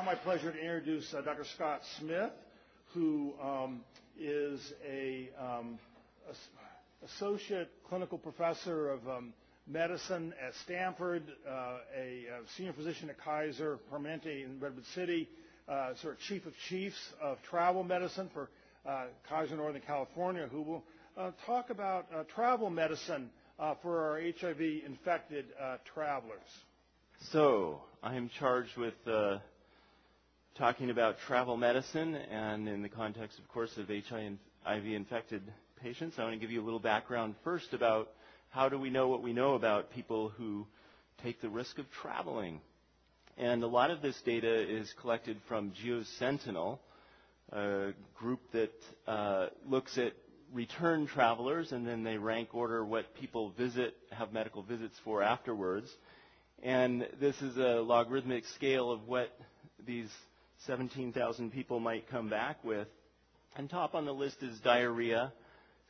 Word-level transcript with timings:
now 0.00 0.06
my 0.06 0.14
pleasure 0.14 0.50
to 0.50 0.58
introduce 0.58 1.12
uh, 1.12 1.20
Dr. 1.20 1.44
Scott 1.54 1.82
Smith, 1.98 2.30
who 2.94 3.34
um, 3.42 3.82
is 4.18 4.72
a, 4.88 5.28
um, 5.38 5.78
associate 7.04 7.70
clinical 7.86 8.16
professor 8.16 8.88
of 8.88 9.06
um, 9.06 9.34
medicine 9.66 10.32
at 10.42 10.54
Stanford, 10.64 11.24
uh, 11.46 11.50
a, 11.94 12.00
a, 12.00 12.48
senior 12.56 12.72
physician 12.72 13.10
at 13.10 13.18
Kaiser 13.20 13.78
Permanente 13.92 14.42
in 14.44 14.58
Redwood 14.58 14.86
City, 14.94 15.28
uh, 15.68 15.94
sort 16.00 16.14
of 16.14 16.20
chief 16.20 16.46
of 16.46 16.54
chiefs 16.68 17.12
of 17.20 17.36
travel 17.42 17.84
medicine 17.84 18.30
for 18.32 18.48
uh, 18.86 19.04
Kaiser 19.28 19.56
Northern 19.56 19.82
California, 19.82 20.48
who 20.50 20.62
will 20.62 20.84
uh, 21.18 21.32
talk 21.44 21.68
about 21.68 22.06
uh, 22.14 22.22
travel 22.34 22.70
medicine 22.70 23.28
uh, 23.58 23.74
for 23.82 24.00
our 24.00 24.20
HIV-infected 24.20 25.46
travelers. 25.92 26.40
So 27.32 27.82
I 28.02 28.16
am 28.16 28.30
charged 28.38 28.78
with 28.78 28.94
talking 30.60 30.90
about 30.90 31.16
travel 31.26 31.56
medicine, 31.56 32.14
and 32.14 32.68
in 32.68 32.82
the 32.82 32.88
context, 32.90 33.38
of 33.38 33.48
course, 33.48 33.74
of 33.78 33.88
HIV-infected 33.88 35.40
patients. 35.82 36.18
I 36.18 36.22
want 36.24 36.34
to 36.34 36.38
give 36.38 36.50
you 36.50 36.60
a 36.60 36.66
little 36.66 36.78
background 36.78 37.34
first 37.42 37.72
about 37.72 38.10
how 38.50 38.68
do 38.68 38.78
we 38.78 38.90
know 38.90 39.08
what 39.08 39.22
we 39.22 39.32
know 39.32 39.54
about 39.54 39.90
people 39.90 40.28
who 40.28 40.66
take 41.24 41.40
the 41.40 41.48
risk 41.48 41.78
of 41.78 41.86
traveling. 41.90 42.60
And 43.38 43.62
a 43.62 43.66
lot 43.66 43.90
of 43.90 44.02
this 44.02 44.20
data 44.26 44.52
is 44.52 44.92
collected 45.00 45.38
from 45.48 45.72
GeoSentinel, 45.82 46.78
a 47.52 47.92
group 48.18 48.40
that 48.52 48.74
uh, 49.06 49.46
looks 49.66 49.96
at 49.96 50.12
return 50.52 51.06
travelers 51.06 51.72
and 51.72 51.88
then 51.88 52.04
they 52.04 52.18
rank 52.18 52.54
order 52.54 52.84
what 52.84 53.14
people 53.14 53.54
visit, 53.56 53.94
have 54.10 54.34
medical 54.34 54.62
visits 54.62 54.98
for 55.04 55.22
afterwards. 55.22 55.90
And 56.62 57.08
this 57.18 57.40
is 57.40 57.56
a 57.56 57.80
logarithmic 57.80 58.44
scale 58.44 58.92
of 58.92 59.08
what 59.08 59.30
these 59.86 60.10
17,000 60.66 61.50
people 61.52 61.80
might 61.80 62.08
come 62.10 62.28
back 62.28 62.62
with. 62.64 62.88
And 63.56 63.68
top 63.68 63.94
on 63.94 64.04
the 64.04 64.12
list 64.12 64.42
is 64.42 64.58
diarrhea. 64.60 65.32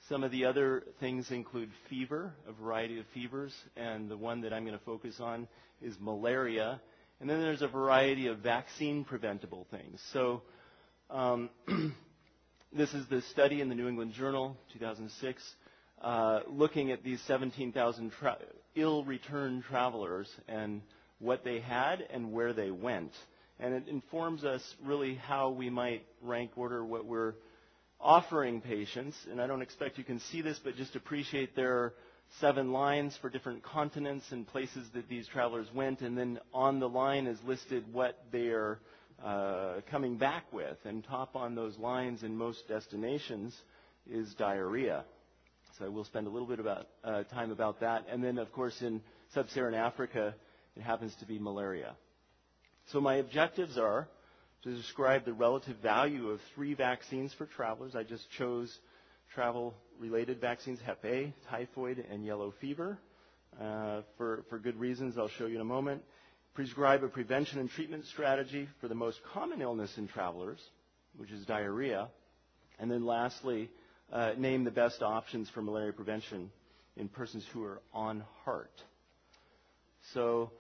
Some 0.09 0.25
of 0.25 0.31
the 0.31 0.47
other 0.47 0.85
things 0.99 1.31
include 1.31 1.71
fever, 1.89 2.33
a 2.49 2.53
variety 2.53 2.99
of 2.99 3.07
fevers, 3.13 3.55
and 3.77 4.11
the 4.11 4.17
one 4.17 4.41
that 4.43 4.53
I'm 4.53 4.65
going 4.65 4.79
to 4.79 4.85
focus 4.85 5.21
on 5.21 5.47
is 5.83 5.95
malaria. 6.01 6.81
And 7.21 7.29
then 7.29 7.41
there's 7.41 7.63
a 7.63 7.69
variety 7.69 8.29
of 8.29 8.39
vaccine 8.39 9.05
preventable 9.05 9.67
things. 9.71 10.01
So 10.13 10.43
um, 11.11 11.51
this 12.73 12.95
is 12.95 13.07
the 13.09 13.21
study 13.23 13.61
in 13.61 13.69
the 13.69 13.75
New 13.75 13.89
England 13.89 14.15
Journal, 14.15 14.57
2006, 14.73 15.43
uh, 16.01 16.41
looking 16.49 16.93
at 16.93 17.05
these 17.05 17.21
17,000 17.27 18.11
tra- 18.13 18.39
ill-returned 18.75 19.65
travelers 19.65 20.31
and 20.49 20.81
what 21.19 21.45
they 21.45 21.61
had 21.61 22.01
and 22.11 22.33
where 22.33 22.55
they 22.55 22.71
went. 22.71 23.13
And 23.61 23.75
it 23.75 23.89
informs 23.89 24.43
us 24.43 24.63
really 24.85 25.17
how 25.17 25.51
we 25.51 25.69
might 25.69 26.07
rank 26.23 26.53
order 26.57 26.83
what 26.83 27.05
we're 27.05 27.35
offering 28.01 28.63
patients. 28.63 29.17
And 29.31 29.41
I 29.41 29.47
don't 29.47 29.61
expect 29.61 29.99
you 29.99 30.05
can 30.05 30.19
see 30.19 30.41
this, 30.41 30.59
but 30.65 30.77
just 30.77 30.97
appreciate 30.97 31.55
there 31.55 31.77
are 31.77 31.95
seven 32.41 32.73
lines 32.73 33.19
for 33.21 33.29
different 33.29 33.63
continents 33.63 34.25
and 34.31 34.47
places 34.47 34.89
that 34.95 35.09
these 35.11 35.29
travelers 35.29 35.67
went. 35.75 36.01
And 36.01 36.17
then 36.17 36.39
on 36.55 36.81
the 36.81 36.89
line 36.89 37.27
is 37.27 37.39
listed 37.47 37.85
what 37.93 38.25
they 38.33 38.49
are 38.49 38.79
uh, 39.23 39.81
coming 39.91 40.17
back 40.17 40.51
with. 40.53 40.79
And 40.85 41.05
top 41.05 41.37
on 41.37 41.55
those 41.55 41.77
lines 41.77 42.23
in 42.23 42.35
most 42.35 42.67
destinations 42.67 43.55
is 44.11 44.33
diarrhea. 44.35 45.05
So 45.79 45.85
I 45.85 45.89
will 45.89 46.05
spend 46.05 46.27
a 46.27 46.31
little 46.31 46.49
bit 46.49 46.61
about 46.61 46.89
uh, 47.05 47.25
time 47.25 47.51
about 47.51 47.81
that. 47.81 48.07
And 48.11 48.25
then, 48.25 48.39
of 48.39 48.51
course, 48.53 48.81
in 48.81 49.03
sub-Saharan 49.35 49.75
Africa, 49.75 50.35
it 50.77 50.83
happens 50.83 51.15
to 51.21 51.27
be 51.27 51.39
malaria. 51.39 51.95
So 52.93 53.01
my 53.01 53.17
objectives 53.17 53.79
are 53.79 54.09
to 54.63 54.75
describe 54.75 55.25
the 55.25 55.33
relative 55.33 55.77
value 55.77 56.29
of 56.29 56.41
three 56.55 56.75
vaccines 56.75 57.33
for 57.33 57.47
travelers. 57.47 57.95
I 57.95 58.03
just 58.03 58.31
chose 58.33 58.79
travel-related 59.35 60.41
vaccines, 60.41 60.81
Hep 60.85 61.05
A, 61.05 61.33
typhoid, 61.49 62.05
and 62.11 62.25
yellow 62.25 62.53
fever, 62.61 62.99
uh, 63.61 64.03
for, 64.17 64.45
for 64.49 64.59
good 64.59 64.79
reasons 64.79 65.17
I'll 65.17 65.29
show 65.29 65.47
you 65.47 65.57
in 65.57 65.61
a 65.61 65.65
moment 65.65 66.03
prescribe 66.55 67.03
a 67.05 67.09
prevention 67.09 67.59
and 67.59 67.71
treatment 67.71 68.05
strategy 68.07 68.69
for 68.81 68.89
the 68.89 68.95
most 68.95 69.21
common 69.33 69.63
illness 69.63 69.97
in 69.99 70.09
travelers, 70.09 70.61
which 71.17 71.31
is 71.31 71.45
diarrhea. 71.47 72.09
And 72.79 72.91
then 72.91 73.05
lastly, 73.07 73.71
uh, 74.13 74.33
name 74.37 74.65
the 74.65 74.71
best 74.71 75.03
options 75.03 75.49
for 75.51 75.63
malaria 75.63 75.93
prevention 75.93 76.51
in 76.97 77.09
persons 77.09 77.47
who 77.53 77.65
are 77.65 77.81
on 77.95 78.25
HAART. 78.45 78.71
So 80.13 80.51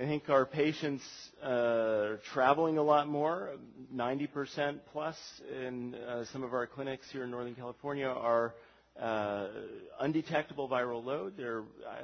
I 0.00 0.02
think 0.02 0.28
our 0.28 0.46
patients 0.46 1.02
uh, 1.44 1.48
are 1.48 2.20
traveling 2.32 2.78
a 2.78 2.82
lot 2.84 3.08
more. 3.08 3.50
90% 3.92 4.78
plus 4.92 5.16
in 5.52 5.96
uh, 5.96 6.24
some 6.32 6.44
of 6.44 6.54
our 6.54 6.68
clinics 6.68 7.10
here 7.10 7.24
in 7.24 7.32
Northern 7.32 7.56
California 7.56 8.06
are 8.06 8.54
uh, 9.00 9.48
undetectable 9.98 10.68
viral 10.68 11.04
load. 11.04 11.36
They're 11.36 11.62
uh, 11.84 11.96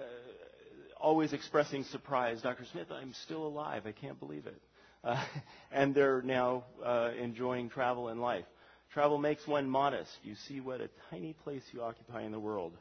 always 1.01 1.33
expressing 1.33 1.85
surprise. 1.85 2.43
Dr. 2.43 2.65
Smith, 2.73 2.89
I'm 2.91 3.15
still 3.27 3.47
alive. 3.47 3.83
I 3.87 3.93
can't 3.93 4.19
believe 4.19 4.47
it. 4.47 4.61
Uh, 5.05 5.23
and 5.71 5.95
they're 5.95 6.23
now 6.23 6.65
uh, 6.83 7.11
enjoying 7.21 7.69
travel 7.69 8.09
and 8.09 8.23
life. 8.23 8.47
Travel 8.95 9.19
makes 9.19 9.47
one 9.47 9.69
modest. 9.69 10.11
You 10.23 10.35
see 10.49 10.61
what 10.61 10.81
a 10.81 10.89
tiny 11.11 11.35
place 11.45 11.61
you 11.73 11.83
occupy 11.83 12.23
in 12.23 12.33
the 12.33 12.41
world. 12.41 12.73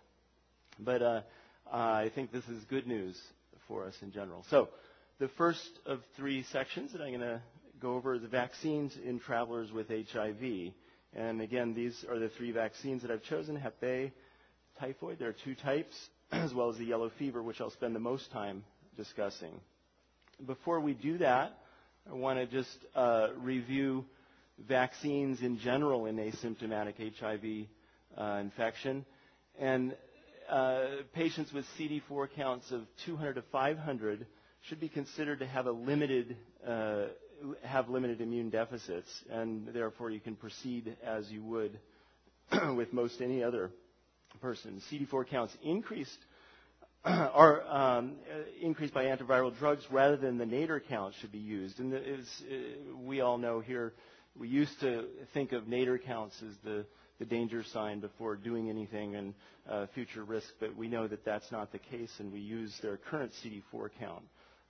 But 0.80 1.25
I 1.69 2.12
think 2.16 2.31
this 2.31 2.45
is 2.45 2.63
good 2.69 2.88
news 2.88 3.19
for 3.68 3.85
us 3.85 3.94
in 4.01 4.13
general. 4.13 4.45
So, 4.50 4.69
the 5.19 5.28
first 5.29 5.79
of 5.85 6.01
three 6.18 6.44
sections 6.44 6.91
that 6.91 7.01
I'm 7.01 7.09
going 7.09 7.22
to 7.22 7.41
go 7.79 7.96
over 7.96 8.18
the 8.18 8.28
vaccines 8.28 8.97
in 9.06 9.19
travelers 9.19 9.72
with 9.72 9.90
HIV. 9.90 10.72
And 11.16 11.41
again, 11.41 11.74
these 11.74 12.03
are 12.09 12.18
the 12.18 12.29
three 12.29 12.51
vaccines 12.51 13.01
that 13.03 13.12
I've 13.12 13.24
chosen 13.24 13.56
Hep 13.56 13.75
A, 13.84 14.12
typhoid. 14.79 15.19
There 15.19 15.29
are 15.29 15.35
two 15.44 15.56
types 15.56 15.96
as 16.31 16.53
well 16.53 16.69
as 16.69 16.78
the 16.78 16.85
yellow 16.85 17.12
fever, 17.19 17.44
which 17.44 17.62
I'll 17.62 17.72
spend 17.72 17.96
the 17.96 18.00
most 18.00 18.31
time 18.31 18.63
discussing. 18.97 19.59
Before 20.46 20.79
we 20.79 20.94
do 20.94 21.19
that, 21.19 21.57
I 22.09 22.13
want 22.13 22.40
to 22.40 22.45
just 22.47 22.78
uh, 22.95 23.28
review 23.38 24.06
vaccines 24.68 25.41
in 25.41 25.59
general 25.59 26.06
in 26.07 26.18
asymptomatic 26.18 26.95
HIV 27.19 27.68
uh, 28.18 28.40
infection. 28.40 29.06
And 29.59 29.95
uh, 30.50 30.85
patients 31.13 31.53
with 31.53 31.66
CD4 31.78 32.28
counts 32.35 32.72
of 32.72 32.81
200 33.06 33.35
to 33.35 33.44
500 33.51 34.25
should 34.63 34.79
be 34.79 34.90
considered 34.90 35.40
to 35.40 35.46
have 35.47 35.66
a 35.66 35.72
limited 35.72 36.38
uh, 36.66 37.06
have 37.63 37.90
limited 37.90 38.22
immune 38.22 38.50
deficits, 38.50 39.09
and 39.29 39.68
therefore 39.74 40.09
you 40.09 40.19
can 40.19 40.35
proceed 40.35 40.96
as 41.06 41.29
you 41.29 41.44
would 41.44 41.78
with 42.75 42.94
most 42.94 43.22
any 43.22 43.44
other 43.44 43.72
person. 44.41 44.81
CD4 44.91 45.28
counts 45.28 45.56
increased 45.63 46.18
are 47.06 47.62
um, 47.68 48.13
increased 48.62 48.94
by 48.94 49.06
antiviral 49.06 49.57
drugs 49.57 49.84
rather 49.91 50.16
than 50.16 50.38
the 50.38 50.46
nadir 50.46 50.80
count 50.80 51.13
should 51.19 51.31
be 51.34 51.40
used. 51.40 51.80
And 51.80 51.94
as 51.94 52.44
uh, 52.50 52.95
we 53.03 53.19
all 53.19 53.38
know 53.38 53.59
here, 53.59 53.94
we 54.40 54.47
used 54.47 54.80
to 54.80 55.06
think 55.34 55.51
of 55.51 55.68
nadir 55.68 55.97
counts 55.97 56.41
as 56.41 56.56
the, 56.63 56.85
the 57.19 57.25
danger 57.25 57.63
sign 57.63 58.00
before 58.00 58.38
doing 58.38 58.69
anything 58.69 59.16
and 59.16 59.34
uh, 59.69 59.85
future 59.94 60.24
risk, 60.24 60.47
but 60.62 60.75
we 60.78 60.88
know 60.88 61.07
that 61.07 61.25
that's 61.25 61.51
not 61.51 61.72
the 61.74 61.80
case, 61.80 62.12
and 62.19 62.31
we 62.31 62.40
use 62.40 62.74
their 62.81 62.97
current 62.97 63.31
CD4 63.44 63.90
count. 64.00 64.24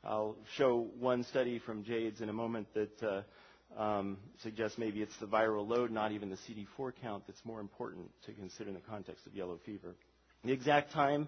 I'll 0.06 0.36
show 0.58 0.88
one 1.00 1.24
study 1.24 1.60
from 1.60 1.84
JAIDS 1.84 2.22
in 2.22 2.28
a 2.30 2.34
moment 2.34 2.68
that 2.74 3.04
uh, 3.04 3.82
um, 3.82 4.18
suggests 4.42 4.78
maybe 4.78 5.02
it's 5.02 5.16
the 5.18 5.26
viral 5.26 5.68
load, 5.68 5.92
not 5.92 6.12
even 6.12 6.30
the 6.30 6.36
CD4 6.38 6.92
count, 7.02 7.24
that's 7.26 7.44
more 7.46 7.62
important 7.62 8.10
to 8.26 8.34
consider 8.34 8.70
in 8.70 8.76
the 8.76 8.82
context 8.82 9.26
of 9.26 9.34
yellow 9.34 9.58
fever. 9.66 9.96
The 10.44 10.52
exact 10.52 10.92
time 10.92 11.28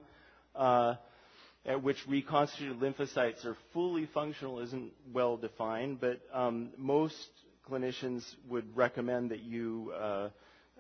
uh, 0.56 0.96
at 1.66 1.82
which 1.82 2.06
reconstituted 2.08 2.80
lymphocytes 2.80 3.46
are 3.46 3.56
fully 3.72 4.08
functional 4.14 4.60
isn't 4.60 4.92
well 5.14 5.38
defined, 5.38 6.02
but 6.02 6.20
um, 6.34 6.70
most 6.78 7.30
clinicians 7.70 8.24
would 8.50 8.76
recommend 8.76 9.32
that 9.32 9.40
you 9.42 9.94
uh, 9.98 10.30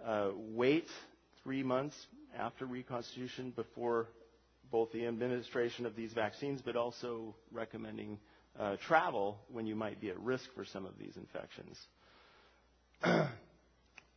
uh, 0.05 0.29
wait 0.35 0.87
three 1.43 1.63
months 1.63 1.95
after 2.37 2.65
reconstitution 2.65 3.51
before 3.55 4.07
both 4.71 4.91
the 4.91 5.05
administration 5.05 5.85
of 5.85 5.95
these 5.95 6.13
vaccines, 6.13 6.61
but 6.61 6.75
also 6.75 7.35
recommending 7.51 8.19
uh, 8.59 8.75
travel 8.77 9.37
when 9.51 9.65
you 9.65 9.75
might 9.75 9.99
be 9.99 10.09
at 10.09 10.19
risk 10.19 10.45
for 10.55 10.65
some 10.65 10.85
of 10.85 10.93
these 10.99 11.17
infections. 11.17 11.79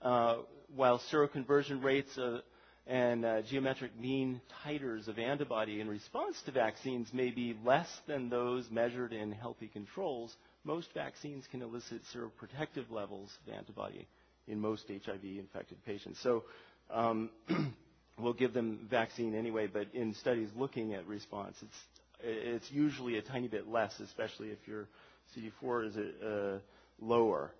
uh, 0.02 0.36
while 0.74 1.00
seroconversion 1.12 1.82
rates 1.82 2.16
uh, 2.18 2.40
and 2.86 3.24
uh, 3.24 3.42
geometric 3.42 3.98
mean 3.98 4.40
titers 4.64 5.08
of 5.08 5.18
antibody 5.18 5.80
in 5.80 5.88
response 5.88 6.40
to 6.42 6.50
vaccines 6.52 7.12
may 7.12 7.30
be 7.30 7.56
less 7.64 7.88
than 8.06 8.30
those 8.30 8.70
measured 8.70 9.12
in 9.12 9.30
healthy 9.32 9.68
controls, 9.68 10.34
most 10.64 10.88
vaccines 10.94 11.46
can 11.50 11.62
elicit 11.62 12.00
seroprotective 12.14 12.90
levels 12.90 13.30
of 13.46 13.52
antibody 13.54 14.06
in 14.46 14.58
most 14.58 14.88
HIV-infected 14.88 15.84
patients. 15.84 16.18
So 16.22 16.44
um, 16.90 17.30
we'll 18.18 18.32
give 18.32 18.52
them 18.52 18.86
vaccine 18.90 19.34
anyway, 19.34 19.66
but 19.66 19.86
in 19.94 20.14
studies 20.14 20.48
looking 20.56 20.94
at 20.94 21.06
response, 21.06 21.56
it's 21.62 21.76
it's 22.20 22.70
usually 22.72 23.16
a 23.18 23.22
tiny 23.22 23.46
bit 23.48 23.68
less, 23.68 23.98
especially 24.00 24.48
if 24.48 24.58
your 24.66 24.88
CD4 25.36 25.86
is 25.86 25.96
a, 25.96 26.60
lower. 27.00 27.52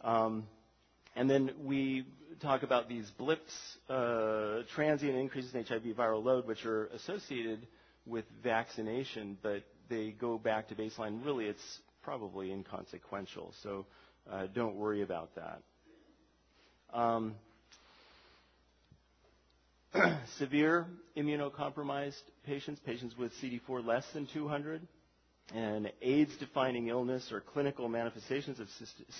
Um, 0.00 0.48
and 1.14 1.30
then 1.30 1.52
we 1.62 2.06
talk 2.40 2.64
about 2.64 2.88
these 2.88 3.08
blips, 3.16 3.52
uh, 3.88 4.62
transient 4.74 5.16
increases 5.16 5.54
in 5.54 5.64
HIV 5.64 5.96
viral 5.96 6.24
load, 6.24 6.46
which 6.46 6.66
are 6.66 6.86
associated 6.86 7.66
with 8.04 8.24
vaccination, 8.42 9.38
but 9.42 9.62
they 9.88 10.10
go 10.10 10.38
back 10.38 10.68
to 10.68 10.74
baseline. 10.74 11.24
Really, 11.24 11.46
it's 11.46 11.78
probably 12.02 12.50
inconsequential, 12.50 13.52
so 13.62 13.86
uh, 14.30 14.46
don't 14.54 14.74
worry 14.74 15.02
about 15.02 15.30
that. 15.36 15.62
Um, 16.92 17.34
severe 20.38 20.86
immunocompromised 21.16 22.22
patients, 22.44 22.80
patients 22.84 23.16
with 23.16 23.32
CD4 23.42 23.84
less 23.84 24.04
than 24.12 24.26
200, 24.26 24.86
and 25.54 25.92
AIDS 26.02 26.36
defining 26.38 26.88
illness 26.88 27.30
or 27.30 27.40
clinical 27.40 27.88
manifestations 27.88 28.58
of 28.60 28.68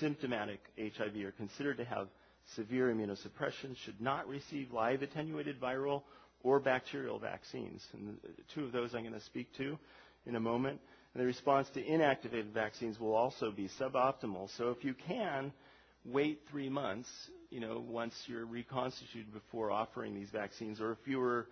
symptomatic 0.01 0.61
HIV 0.79 1.17
are 1.25 1.33
considered 1.33 1.77
to 1.77 1.85
have 1.85 2.09
severe 2.57 2.93
immunosuppression, 2.93 3.77
should 3.85 4.01
not 4.01 4.27
receive 4.29 4.73
live 4.73 5.03
attenuated 5.03 5.61
viral 5.61 6.03
or 6.43 6.61
bacterial 6.61 7.19
vaccines. 7.19 7.83
And 7.93 8.19
two 8.55 8.65
of 8.65 8.73
those 8.73 8.95
I'm 8.95 9.03
going 9.03 9.15
to 9.15 9.21
speak 9.21 9.55
to 9.59 9.79
in 10.27 10.35
a 10.37 10.41
moment. 10.41 10.81
And 11.15 11.23
the 11.23 11.27
response 11.27 11.69
to 11.75 11.83
inactivated 11.83 12.53
vaccines 12.53 12.99
will 12.99 13.15
also 13.15 13.53
be 13.53 13.69
suboptimal. 13.81 14.51
So 14.57 14.71
if 14.71 14.85
you 14.85 14.95
can, 14.95 15.53
wait 16.05 16.41
three 16.51 16.69
months, 16.69 17.09
you 17.55 17.61
know, 17.61 17.85
once 17.89 18.13
you're 18.27 18.47
reconstituted 18.47 19.33
before 19.33 19.71
offering 19.71 20.13
these 20.13 20.29
vaccines, 20.31 20.81
or 20.81 20.91
if 20.91 20.99
you 21.07 21.21
were 21.21 21.47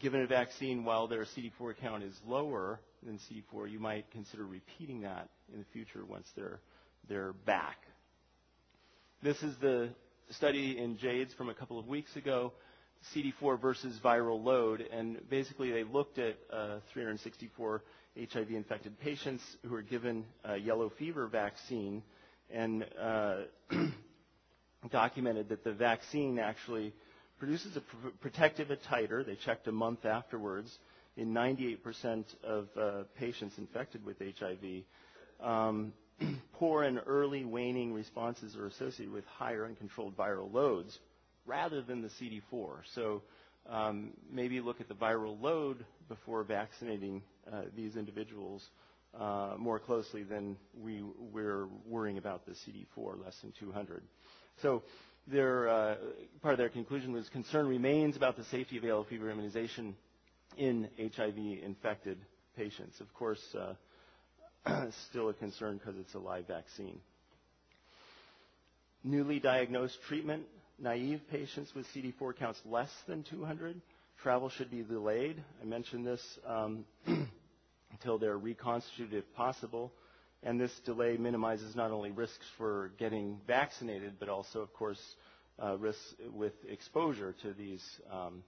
given 0.00 0.20
a 0.22 0.26
vaccine 0.26 0.84
while 0.84 1.06
their 1.06 1.24
CD4 1.24 1.76
count 1.80 2.02
is 2.02 2.18
lower 2.26 2.80
than 3.04 3.20
CD4, 3.30 3.70
you 3.70 3.78
might 3.78 4.10
consider 4.10 4.44
repeating 4.44 5.02
that 5.02 5.28
in 5.52 5.60
the 5.60 5.64
future 5.72 6.04
once 6.04 6.26
they're, 6.34 6.58
they're 7.08 7.32
back. 7.32 7.76
This 9.22 9.40
is 9.44 9.54
the 9.60 9.90
study 10.30 10.78
in 10.80 10.98
JAIDS 10.98 11.32
from 11.34 11.48
a 11.48 11.54
couple 11.54 11.78
of 11.78 11.86
weeks 11.86 12.16
ago, 12.16 12.52
CD4 13.14 13.60
versus 13.60 14.00
viral 14.04 14.42
load, 14.42 14.80
and 14.80 15.20
basically 15.30 15.70
they 15.70 15.84
looked 15.84 16.18
at 16.18 16.36
uh, 16.52 16.80
364 16.92 17.84
HIV-infected 18.18 18.98
patients 18.98 19.44
who 19.62 19.70
were 19.70 19.82
given 19.82 20.24
a 20.44 20.56
yellow 20.56 20.90
fever 20.98 21.28
vaccine 21.28 22.02
and 22.52 22.84
uh, 23.00 23.36
documented 24.90 25.48
that 25.48 25.64
the 25.64 25.72
vaccine 25.72 26.38
actually 26.38 26.92
produces 27.38 27.76
a 27.76 27.80
pr- 27.80 28.08
protective 28.20 28.68
titer. 28.90 29.24
They 29.24 29.34
checked 29.36 29.66
a 29.68 29.72
month 29.72 30.04
afterwards 30.04 30.78
in 31.16 31.32
98% 31.32 32.24
of 32.44 32.68
uh, 32.78 32.90
patients 33.18 33.56
infected 33.58 34.04
with 34.04 34.16
HIV. 34.18 34.82
Um, 35.40 35.92
poor 36.54 36.82
and 36.82 37.00
early 37.06 37.44
waning 37.44 37.92
responses 37.92 38.56
are 38.56 38.66
associated 38.66 39.12
with 39.12 39.24
higher 39.26 39.64
uncontrolled 39.66 40.16
viral 40.16 40.52
loads 40.52 40.98
rather 41.46 41.82
than 41.82 42.02
the 42.02 42.08
CD4. 42.08 42.68
So 42.94 43.22
um, 43.68 44.10
maybe 44.30 44.60
look 44.60 44.80
at 44.80 44.88
the 44.88 44.94
viral 44.94 45.40
load 45.40 45.84
before 46.08 46.42
vaccinating 46.44 47.22
uh, 47.52 47.62
these 47.76 47.96
individuals 47.96 48.64
uh, 49.18 49.54
more 49.58 49.78
closely 49.78 50.22
than 50.22 50.56
we, 50.78 51.02
we're 51.32 51.66
worrying 51.86 52.18
about 52.18 52.44
the 52.46 52.52
CD4 52.52 53.24
less 53.24 53.36
than 53.40 53.52
200. 53.58 54.02
So 54.62 54.82
their, 55.26 55.68
uh, 55.68 55.94
part 56.42 56.52
of 56.54 56.58
their 56.58 56.68
conclusion 56.68 57.12
was 57.12 57.28
concern 57.28 57.66
remains 57.66 58.16
about 58.16 58.36
the 58.36 58.44
safety 58.44 58.76
of 58.76 58.84
yellow 58.84 59.04
fever 59.04 59.30
immunization 59.30 59.94
in 60.56 60.88
HIV-infected 60.98 62.18
patients. 62.56 63.00
Of 63.00 63.12
course, 63.14 63.42
uh, 63.54 64.86
still 65.10 65.28
a 65.28 65.34
concern 65.34 65.78
because 65.78 65.98
it's 65.98 66.14
a 66.14 66.18
live 66.18 66.46
vaccine. 66.46 67.00
Newly 69.04 69.38
diagnosed 69.38 69.98
treatment 70.08 70.44
naive 70.78 71.20
patients 71.30 71.74
with 71.74 71.86
CD4 71.94 72.36
counts 72.36 72.60
less 72.64 72.90
than 73.08 73.22
200, 73.24 73.80
travel 74.22 74.48
should 74.48 74.70
be 74.70 74.82
delayed. 74.82 75.42
I 75.62 75.64
mentioned 75.64 76.06
this 76.06 76.38
um, 76.46 76.84
until 77.92 78.18
they're 78.18 78.38
reconstituted 78.38 79.14
if 79.14 79.34
possible. 79.34 79.92
And 80.46 80.60
this 80.60 80.70
delay 80.84 81.16
minimizes 81.16 81.74
not 81.74 81.90
only 81.90 82.12
risks 82.12 82.46
for 82.56 82.92
getting 82.98 83.36
vaccinated, 83.48 84.12
but 84.20 84.28
also, 84.28 84.60
of 84.60 84.72
course, 84.72 85.00
uh, 85.60 85.76
risks 85.76 86.14
with 86.32 86.52
exposure 86.70 87.34
to 87.42 87.52
these 87.52 87.84
um, 88.12 88.44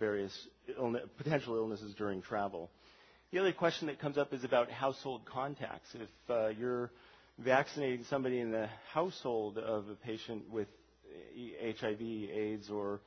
various 0.00 0.32
illness, 0.78 1.02
potential 1.18 1.54
illnesses 1.56 1.92
during 1.98 2.22
travel. 2.22 2.70
The 3.30 3.40
other 3.40 3.52
question 3.52 3.88
that 3.88 3.98
comes 4.00 4.16
up 4.16 4.32
is 4.32 4.42
about 4.42 4.70
household 4.70 5.26
contacts. 5.26 5.90
If 5.94 6.08
uh, 6.30 6.48
you're 6.58 6.90
vaccinating 7.38 8.04
somebody 8.08 8.40
in 8.40 8.50
the 8.50 8.70
household 8.94 9.58
of 9.58 9.86
a 9.90 9.96
patient 9.96 10.50
with 10.50 10.68
HIV, 11.36 12.00
AIDS, 12.00 12.70
or 12.70 13.00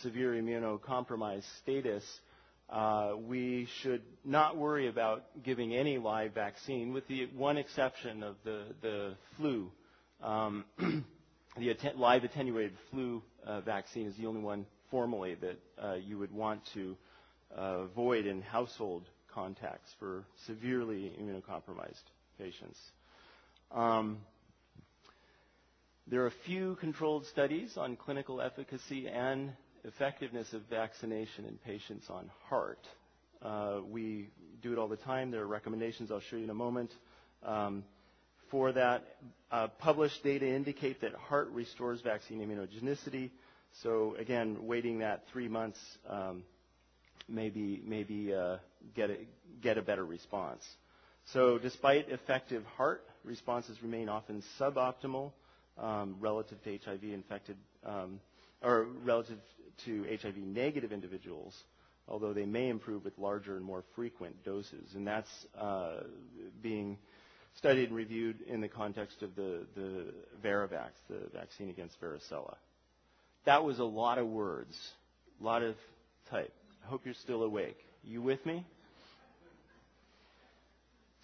severe 0.00 0.34
immunocompromised 0.34 1.42
status, 1.60 2.04
uh, 2.74 3.12
we 3.16 3.68
should 3.82 4.02
not 4.24 4.56
worry 4.56 4.88
about 4.88 5.22
giving 5.44 5.74
any 5.74 5.96
live 5.96 6.34
vaccine, 6.34 6.92
with 6.92 7.06
the 7.06 7.26
one 7.36 7.56
exception 7.56 8.24
of 8.24 8.34
the, 8.42 8.64
the 8.82 9.14
flu. 9.36 9.70
Um, 10.20 10.64
the 11.56 11.70
atten- 11.70 11.98
live 11.98 12.24
attenuated 12.24 12.72
flu 12.90 13.22
uh, 13.46 13.60
vaccine 13.60 14.08
is 14.08 14.16
the 14.16 14.26
only 14.26 14.40
one 14.40 14.66
formally 14.90 15.36
that 15.36 15.58
uh, 15.80 15.94
you 15.94 16.18
would 16.18 16.32
want 16.32 16.62
to 16.74 16.96
uh, 17.56 17.60
avoid 17.84 18.26
in 18.26 18.42
household 18.42 19.04
contacts 19.32 19.92
for 20.00 20.24
severely 20.44 21.12
immunocompromised 21.20 22.02
patients. 22.38 22.78
Um, 23.70 24.18
there 26.08 26.22
are 26.22 26.26
a 26.26 26.32
few 26.44 26.76
controlled 26.80 27.24
studies 27.26 27.76
on 27.76 27.94
clinical 27.96 28.40
efficacy 28.40 29.06
and 29.08 29.52
effectiveness 29.84 30.52
of 30.52 30.62
vaccination 30.70 31.44
in 31.44 31.56
patients 31.58 32.06
on 32.10 32.30
HAART. 32.48 32.78
Uh, 33.42 33.80
we 33.88 34.28
do 34.62 34.72
it 34.72 34.78
all 34.78 34.88
the 34.88 34.96
time. 34.96 35.30
There 35.30 35.42
are 35.42 35.46
recommendations 35.46 36.10
I'll 36.10 36.20
show 36.20 36.36
you 36.36 36.44
in 36.44 36.50
a 36.50 36.54
moment. 36.54 36.90
Um, 37.44 37.84
for 38.50 38.72
that, 38.72 39.04
uh, 39.50 39.68
published 39.78 40.22
data 40.22 40.46
indicate 40.46 41.00
that 41.02 41.12
HAART 41.14 41.50
restores 41.52 42.00
vaccine 42.00 42.40
immunogenicity. 42.40 43.30
So 43.82 44.14
again, 44.18 44.66
waiting 44.66 45.00
that 45.00 45.24
three 45.32 45.48
months 45.48 45.78
um, 46.08 46.44
maybe 47.28 47.82
maybe 47.84 48.32
uh, 48.34 48.56
get 48.94 49.10
a, 49.10 49.16
get 49.62 49.78
a 49.78 49.82
better 49.82 50.04
response. 50.04 50.62
So 51.32 51.58
despite 51.58 52.10
effective 52.10 52.64
HAART, 52.76 53.00
responses 53.24 53.82
remain 53.82 54.08
often 54.08 54.42
suboptimal 54.60 55.32
um, 55.78 56.16
relative 56.20 56.62
to 56.64 56.78
HIV 56.84 57.02
infected 57.04 57.56
um, 57.84 58.20
or 58.64 58.86
relative 59.04 59.38
to 59.84 60.04
HIV 60.22 60.36
negative 60.36 60.92
individuals, 60.92 61.54
although 62.08 62.32
they 62.32 62.46
may 62.46 62.68
improve 62.68 63.04
with 63.04 63.18
larger 63.18 63.56
and 63.56 63.64
more 63.64 63.84
frequent 63.94 64.44
doses. 64.44 64.94
And 64.94 65.06
that's 65.06 65.28
uh, 65.58 66.00
being 66.62 66.98
studied 67.56 67.88
and 67.88 67.96
reviewed 67.96 68.40
in 68.42 68.60
the 68.60 68.68
context 68.68 69.22
of 69.22 69.34
the, 69.36 69.66
the 69.74 70.12
Varivax, 70.44 70.90
the 71.08 71.20
vaccine 71.32 71.70
against 71.70 72.00
varicella. 72.00 72.56
That 73.46 73.64
was 73.64 73.78
a 73.78 73.84
lot 73.84 74.18
of 74.18 74.26
words, 74.26 74.74
a 75.40 75.44
lot 75.44 75.62
of 75.62 75.76
type. 76.30 76.52
I 76.84 76.88
hope 76.88 77.02
you're 77.04 77.14
still 77.14 77.42
awake. 77.42 77.78
You 78.02 78.22
with 78.22 78.44
me? 78.46 78.66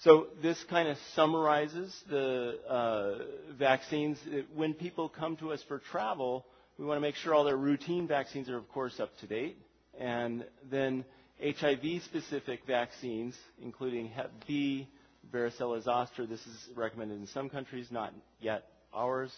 So 0.02 0.28
this 0.40 0.62
kind 0.70 0.88
of 0.88 0.96
summarizes 1.14 1.94
the 2.08 2.58
uh, 2.66 3.18
vaccines. 3.58 4.18
When 4.54 4.72
people 4.72 5.10
come 5.10 5.36
to 5.38 5.52
us 5.52 5.62
for 5.68 5.78
travel, 5.90 6.46
we 6.80 6.86
want 6.86 6.96
to 6.96 7.02
make 7.02 7.14
sure 7.16 7.34
all 7.34 7.44
their 7.44 7.58
routine 7.58 8.08
vaccines 8.08 8.48
are, 8.48 8.56
of 8.56 8.66
course, 8.70 8.98
up 9.00 9.14
to 9.18 9.26
date. 9.26 9.58
And 9.98 10.46
then 10.70 11.04
HIV-specific 11.38 12.60
vaccines, 12.66 13.36
including 13.62 14.08
Hep 14.08 14.32
B, 14.46 14.88
varicella 15.30 15.82
zoster. 15.82 16.24
This 16.24 16.40
is 16.46 16.68
recommended 16.74 17.20
in 17.20 17.26
some 17.26 17.50
countries, 17.50 17.88
not 17.90 18.14
yet 18.40 18.64
ours. 18.94 19.30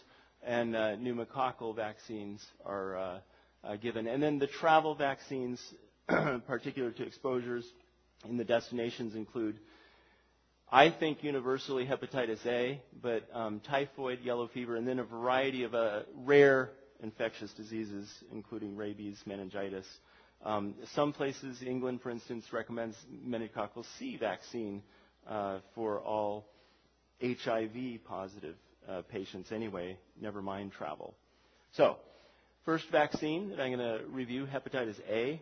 And 0.47 0.77
uh, 0.77 0.95
pneumococcal 0.97 1.75
vaccines 1.75 2.41
are 2.65 2.97
uh, 2.97 3.19
uh, 3.65 3.75
given. 3.77 4.07
And 4.07 4.23
then 4.23 4.39
the 4.39 4.47
travel 4.47 4.95
vaccines, 4.95 5.61
particular 6.47 6.93
to 6.93 7.03
exposures 7.05 7.65
in 8.29 8.37
the 8.37 8.45
destinations, 8.45 9.17
include 9.17 9.59
I 10.71 10.91
think 10.91 11.25
universally 11.25 11.87
hepatitis 11.87 12.47
A, 12.47 12.81
but 13.03 13.29
um, 13.35 13.61
typhoid, 13.61 14.21
yellow 14.23 14.47
fever, 14.47 14.77
and 14.77 14.87
then 14.87 15.01
a 15.01 15.05
variety 15.05 15.65
of 15.65 15.75
uh, 15.75 16.03
rare 16.25 16.71
infectious 17.03 17.53
diseases, 17.53 18.09
including 18.33 18.77
rabies, 18.77 19.19
meningitis. 19.27 19.87
Um, 20.45 20.75
some 20.95 21.13
places, 21.13 21.63
England, 21.65 22.01
for 22.03 22.11
instance, 22.11 22.45
recommends 22.53 22.97
meningococcal 23.27 23.85
C 23.99 24.17
vaccine 24.17 24.83
uh, 25.29 25.59
for 25.75 26.01
all 26.01 26.47
HIV 27.23 28.05
positive 28.05 28.57
uh, 28.89 29.03
patients 29.03 29.53
anyway, 29.53 29.97
never 30.21 30.43
mind 30.43 30.73
travel. 30.73 31.15
So, 31.73 31.97
first 32.65 32.91
vaccine 32.91 33.51
that 33.51 33.61
I'm 33.61 33.77
going 33.77 33.99
to 33.99 34.05
review, 34.09 34.47
hepatitis 34.47 34.97
A. 35.09 35.41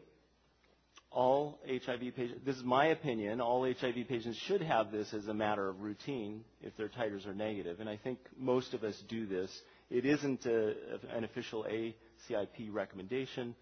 all 1.10 1.58
HIV 1.66 2.14
patients, 2.14 2.40
this 2.44 2.56
is 2.56 2.62
my 2.62 2.86
opinion, 2.86 3.40
all 3.40 3.64
HIV 3.64 4.06
patients 4.08 4.36
should 4.46 4.60
have 4.60 4.92
this 4.92 5.14
as 5.14 5.26
a 5.28 5.34
matter 5.34 5.68
of 5.68 5.80
routine 5.80 6.44
if 6.62 6.76
their 6.76 6.88
titers 6.88 7.26
are 7.26 7.34
negative. 7.34 7.80
And 7.80 7.88
I 7.88 7.96
think 7.96 8.18
most 8.38 8.74
of 8.74 8.84
us 8.84 9.02
do 9.08 9.26
this. 9.26 9.50
It 9.90 10.06
isn't 10.06 10.46
an 10.46 11.24
official 11.24 11.66
ACIP 11.68 12.72
recommendation. 12.72 13.54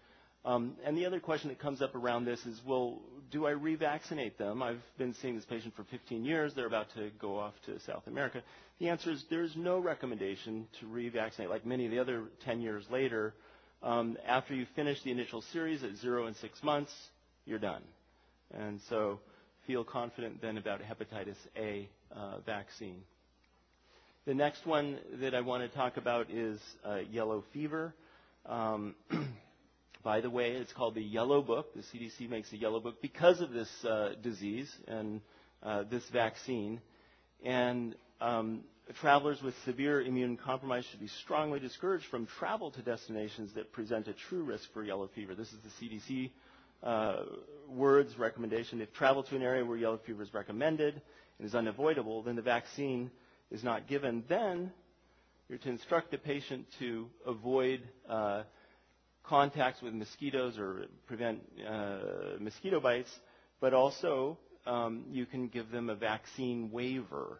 Um, 0.45 0.75
and 0.85 0.97
the 0.97 1.05
other 1.05 1.19
question 1.19 1.49
that 1.49 1.59
comes 1.59 1.81
up 1.81 1.95
around 1.95 2.25
this 2.25 2.45
is, 2.45 2.61
well, 2.65 2.99
do 3.31 3.45
I 3.45 3.51
revaccinate 3.51 4.37
them? 4.37 4.63
I've 4.63 4.81
been 4.97 5.13
seeing 5.15 5.35
this 5.35 5.45
patient 5.45 5.75
for 5.75 5.83
15 5.85 6.23
years. 6.23 6.53
They're 6.53 6.65
about 6.67 6.87
to 6.95 7.09
go 7.19 7.37
off 7.37 7.53
to 7.65 7.79
South 7.81 8.03
America. 8.07 8.41
The 8.79 8.87
answer 8.89 9.11
is 9.11 9.25
there's 9.29 9.55
no 9.57 9.79
recommendation 9.79 10.67
to 10.79 10.85
revaccinate. 10.85 11.49
Like 11.49 11.65
many 11.65 11.85
of 11.85 11.91
the 11.91 11.99
other 11.99 12.23
10 12.45 12.61
years 12.61 12.85
later, 12.89 13.33
um, 13.83 14.17
after 14.25 14.53
you 14.53 14.65
finish 14.75 15.01
the 15.03 15.11
initial 15.11 15.41
series 15.41 15.83
at 15.83 15.95
zero 15.97 16.27
and 16.27 16.35
six 16.37 16.63
months, 16.63 16.91
you're 17.45 17.59
done. 17.59 17.81
And 18.53 18.79
so 18.89 19.19
feel 19.67 19.83
confident 19.83 20.41
then 20.41 20.57
about 20.57 20.81
hepatitis 20.81 21.35
A 21.57 21.89
uh, 22.15 22.39
vaccine. 22.45 23.01
The 24.25 24.33
next 24.33 24.65
one 24.65 24.99
that 25.21 25.33
I 25.33 25.39
want 25.41 25.63
to 25.63 25.75
talk 25.75 25.95
about 25.95 26.29
is 26.29 26.59
uh, 26.85 26.97
yellow 27.09 27.43
fever. 27.53 27.95
Um, 28.45 28.93
by 30.03 30.19
the 30.19 30.29
way, 30.29 30.51
it's 30.51 30.73
called 30.73 30.95
the 30.95 31.01
Yellow 31.01 31.41
Book. 31.41 31.73
The 31.73 31.81
CDC 31.81 32.29
makes 32.29 32.51
a 32.51 32.57
Yellow 32.57 32.81
Book 32.81 33.01
because 33.01 33.39
of 33.39 33.51
this 33.51 33.69
uh, 33.85 34.15
disease 34.21 34.69
and 34.89 35.21
uh, 35.63 35.83
this 35.89 36.03
vaccine. 36.09 36.81
And 37.45 37.95
um, 38.19 38.65
travelers 38.99 39.41
with 39.41 39.53
severe 39.63 40.01
immune 40.01 40.35
compromise 40.35 40.83
should 40.91 40.99
be 40.99 41.07
strongly 41.07 41.61
discouraged 41.61 42.05
from 42.11 42.25
travel 42.25 42.71
to 42.71 42.81
destinations 42.81 43.53
that 43.53 43.71
present 43.71 44.09
a 44.09 44.13
true 44.13 44.43
risk 44.43 44.71
for 44.73 44.83
yellow 44.83 45.09
fever. 45.15 45.33
This 45.33 45.53
is 45.53 45.59
the 45.61 45.87
CDC 45.87 46.31
uh, 46.83 47.23
words 47.69 48.19
recommendation. 48.19 48.81
If 48.81 48.91
travel 48.93 49.23
to 49.23 49.35
an 49.37 49.43
area 49.43 49.63
where 49.63 49.77
yellow 49.77 49.99
fever 50.05 50.23
is 50.23 50.33
recommended 50.33 51.01
and 51.37 51.47
is 51.47 51.55
unavoidable, 51.55 52.21
then 52.21 52.35
the 52.35 52.41
vaccine 52.41 53.09
is 53.51 53.63
not 53.63 53.87
given. 53.87 54.23
Then 54.27 54.71
you're 55.47 55.57
to 55.59 55.69
instruct 55.69 56.11
the 56.11 56.17
patient 56.17 56.65
to 56.79 57.07
avoid 57.25 57.81
uh, 58.07 58.43
contacts 59.23 59.81
with 59.81 59.93
mosquitoes 59.93 60.57
or 60.57 60.85
prevent 61.07 61.39
uh, 61.67 61.97
mosquito 62.39 62.79
bites, 62.79 63.09
but 63.59 63.73
also 63.73 64.37
um, 64.65 65.05
you 65.09 65.25
can 65.25 65.47
give 65.47 65.71
them 65.71 65.89
a 65.89 65.95
vaccine 65.95 66.71
waiver. 66.71 67.39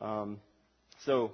Um, 0.00 0.38
so 1.04 1.32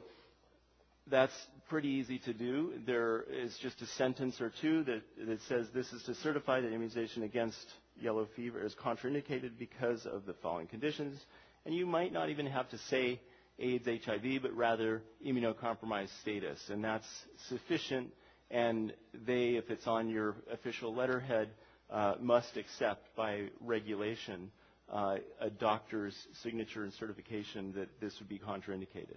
that's 1.08 1.34
pretty 1.68 1.88
easy 1.88 2.18
to 2.20 2.32
do. 2.32 2.72
There 2.86 3.24
is 3.30 3.56
just 3.60 3.80
a 3.82 3.86
sentence 3.86 4.40
or 4.40 4.52
two 4.60 4.84
that, 4.84 5.02
that 5.26 5.40
says 5.48 5.66
this 5.74 5.92
is 5.92 6.02
to 6.04 6.14
certify 6.16 6.60
that 6.60 6.68
immunization 6.68 7.22
against 7.22 7.58
yellow 8.00 8.26
fever 8.36 8.64
is 8.64 8.74
contraindicated 8.74 9.52
because 9.58 10.06
of 10.06 10.26
the 10.26 10.34
following 10.34 10.66
conditions. 10.66 11.18
And 11.64 11.74
you 11.74 11.86
might 11.86 12.12
not 12.12 12.30
even 12.30 12.46
have 12.46 12.68
to 12.70 12.78
say 12.78 13.20
AIDS, 13.58 13.86
HIV, 13.86 14.42
but 14.42 14.52
rather 14.54 15.02
immunocompromised 15.24 16.10
status. 16.20 16.60
And 16.70 16.84
that's 16.84 17.06
sufficient. 17.48 18.12
And 18.50 18.92
they, 19.26 19.56
if 19.56 19.70
it's 19.70 19.86
on 19.86 20.08
your 20.08 20.36
official 20.52 20.94
letterhead, 20.94 21.50
uh, 21.90 22.14
must 22.20 22.56
accept 22.56 23.14
by 23.16 23.48
regulation 23.60 24.50
uh, 24.92 25.16
a 25.40 25.50
doctor's 25.50 26.14
signature 26.42 26.84
and 26.84 26.92
certification 26.92 27.72
that 27.74 27.88
this 28.00 28.18
would 28.18 28.28
be 28.28 28.38
contraindicated. 28.38 29.16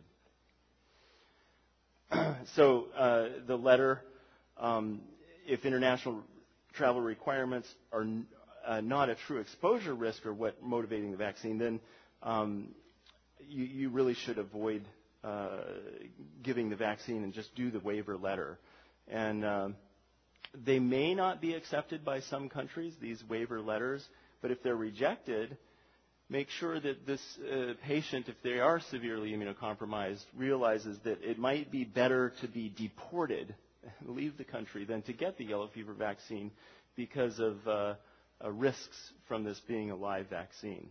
so 2.55 2.85
uh, 2.97 3.27
the 3.45 3.55
letter, 3.55 4.01
um, 4.57 5.01
if 5.47 5.65
international 5.65 6.23
travel 6.73 7.01
requirements 7.01 7.67
are 7.91 8.01
n- 8.01 8.25
uh, 8.65 8.81
not 8.81 9.09
a 9.09 9.15
true 9.27 9.39
exposure 9.39 9.93
risk 9.93 10.25
or 10.25 10.33
what 10.33 10.61
motivating 10.63 11.11
the 11.11 11.17
vaccine, 11.17 11.57
then 11.57 11.79
um, 12.23 12.69
you, 13.47 13.63
you, 13.63 13.89
really 13.89 14.13
should 14.13 14.37
avoid 14.37 14.83
uh, 15.23 15.61
giving 16.43 16.69
the 16.69 16.75
vaccine 16.75 17.23
and 17.23 17.33
just 17.33 17.53
do 17.55 17.71
the 17.71 17.79
waiver 17.79 18.17
letter. 18.17 18.59
And 19.07 19.45
um, 19.45 19.75
they 20.65 20.79
may 20.79 21.13
not 21.13 21.41
be 21.41 21.53
accepted 21.53 22.03
by 22.05 22.21
some 22.21 22.49
countries, 22.49 22.95
these 23.01 23.23
waiver 23.27 23.61
letters, 23.61 24.07
but 24.41 24.51
if 24.51 24.63
they're 24.63 24.75
rejected, 24.75 25.57
make 26.29 26.49
sure 26.49 26.79
that 26.79 27.05
this 27.05 27.21
uh, 27.51 27.73
patient, 27.83 28.29
if 28.29 28.35
they 28.43 28.59
are 28.59 28.79
severely 28.79 29.31
immunocompromised, 29.31 30.23
realizes 30.35 30.97
that 31.03 31.21
it 31.21 31.37
might 31.37 31.71
be 31.71 31.83
better 31.83 32.33
to 32.41 32.47
be 32.47 32.69
deported, 32.69 33.53
leave 34.05 34.37
the 34.37 34.43
country, 34.43 34.85
than 34.85 35.01
to 35.03 35.13
get 35.13 35.37
the 35.37 35.45
yellow 35.45 35.69
fever 35.73 35.93
vaccine 35.93 36.51
because 36.95 37.39
of 37.39 37.67
uh, 37.67 37.93
uh, 38.43 38.51
risks 38.51 39.13
from 39.27 39.43
this 39.43 39.59
being 39.67 39.91
a 39.91 39.95
live 39.95 40.29
vaccine. 40.29 40.89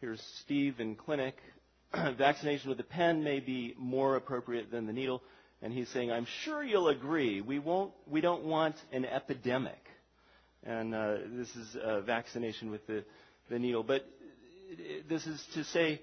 Here's 0.00 0.22
Steve 0.42 0.80
in 0.80 0.94
clinic. 0.96 1.36
Vaccination 1.94 2.68
with 2.68 2.78
the 2.78 2.84
pen 2.84 3.22
may 3.24 3.40
be 3.40 3.74
more 3.78 4.16
appropriate 4.16 4.70
than 4.70 4.86
the 4.86 4.92
needle. 4.92 5.22
And 5.62 5.72
he's 5.72 5.88
saying, 5.88 6.12
I'm 6.12 6.26
sure 6.42 6.62
you'll 6.62 6.88
agree, 6.88 7.40
we, 7.40 7.58
won't, 7.58 7.92
we 8.06 8.20
don't 8.20 8.44
want 8.44 8.76
an 8.92 9.04
epidemic. 9.04 9.78
And 10.62 10.94
uh, 10.94 11.16
this 11.32 11.54
is 11.56 11.76
uh, 11.76 12.00
vaccination 12.00 12.70
with 12.70 12.86
the 12.86 13.04
the 13.50 13.58
needle. 13.58 13.82
But 13.82 14.04
this 15.08 15.26
is 15.26 15.44
to 15.54 15.64
say, 15.64 16.00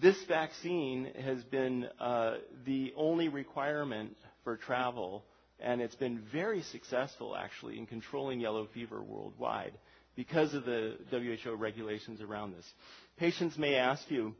this 0.00 0.16
vaccine 0.24 1.08
has 1.22 1.42
been 1.44 1.86
uh, 2.00 2.36
the 2.64 2.92
only 2.96 3.28
requirement 3.28 4.16
for 4.44 4.56
travel, 4.56 5.24
and 5.60 5.80
it's 5.80 5.94
been 5.94 6.22
very 6.32 6.62
successful 6.62 7.36
actually 7.36 7.78
in 7.78 7.86
controlling 7.86 8.40
yellow 8.40 8.66
fever 8.72 9.02
worldwide 9.02 9.72
because 10.16 10.54
of 10.54 10.64
the 10.64 10.96
WHO 11.10 11.54
regulations 11.54 12.20
around 12.20 12.52
this. 12.52 12.66
Patients 13.16 13.56
may 13.56 13.76
ask 13.76 14.02
you, 14.10 14.34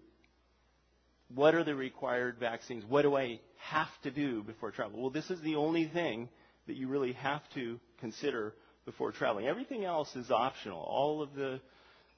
what 1.34 1.54
are 1.54 1.64
the 1.64 1.74
required 1.74 2.36
vaccines? 2.38 2.84
What 2.86 3.02
do 3.02 3.16
I 3.16 3.40
have 3.58 3.88
to 4.02 4.10
do 4.10 4.42
before 4.42 4.70
travel? 4.70 5.00
Well, 5.00 5.10
this 5.10 5.30
is 5.30 5.40
the 5.40 5.56
only 5.56 5.86
thing 5.88 6.28
that 6.66 6.76
you 6.76 6.88
really 6.88 7.12
have 7.12 7.42
to 7.54 7.80
consider 8.00 8.54
before 8.84 9.12
traveling. 9.12 9.46
Everything 9.46 9.84
else 9.84 10.14
is 10.14 10.30
optional. 10.30 10.80
All 10.80 11.22
of 11.22 11.34
the 11.34 11.60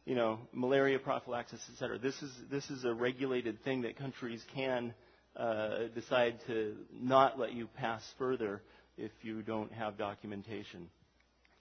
you 0.04 0.14
know, 0.14 0.38
malaria 0.52 0.98
prophylaxis, 0.98 1.60
et 1.72 1.78
cetera. 1.78 1.98
This 1.98 2.20
is, 2.22 2.30
this 2.50 2.68
is 2.70 2.84
a 2.84 2.92
regulated 2.92 3.62
thing 3.64 3.82
that 3.82 3.96
countries 3.96 4.44
can 4.54 4.92
uh, 5.36 5.88
decide 5.94 6.38
to 6.46 6.76
not 6.92 7.38
let 7.38 7.52
you 7.52 7.68
pass 7.76 8.02
further 8.18 8.62
if 8.98 9.12
you 9.22 9.42
don't 9.42 9.72
have 9.72 9.96
documentation. 9.96 10.88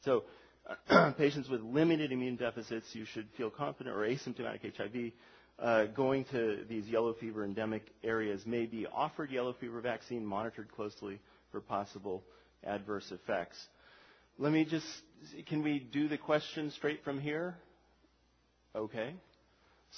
So 0.04 0.24
patients 1.18 1.50
with 1.50 1.62
limited 1.62 2.12
immune 2.12 2.36
deficits, 2.36 2.88
you 2.94 3.06
should 3.06 3.28
feel 3.38 3.50
confident, 3.50 3.96
or 3.96 4.02
asymptomatic 4.02 4.76
HIV, 4.78 5.12
uh, 5.60 5.86
going 5.88 6.26
to 6.26 6.60
these 6.70 6.88
yellow 6.88 7.14
fever 7.14 7.44
endemic 7.44 7.86
areas 8.04 8.46
may 8.46 8.66
be 8.66 8.88
offered 8.88 9.30
yellow 9.32 9.54
fever 9.54 9.82
vaccine, 9.82 10.26
monitored 10.26 10.72
closely 10.72 11.20
for 11.52 11.62
possible 11.62 12.24
adverse 12.64 13.12
effects. 13.12 13.58
Let 14.40 14.52
me 14.52 14.66
just, 14.66 14.86
can 15.48 15.62
we 15.64 15.80
do 15.80 16.08
the 16.08 16.18
question 16.18 16.72
straight 16.72 17.04
from 17.04 17.20
here? 17.20 17.56
Okay? 18.76 19.14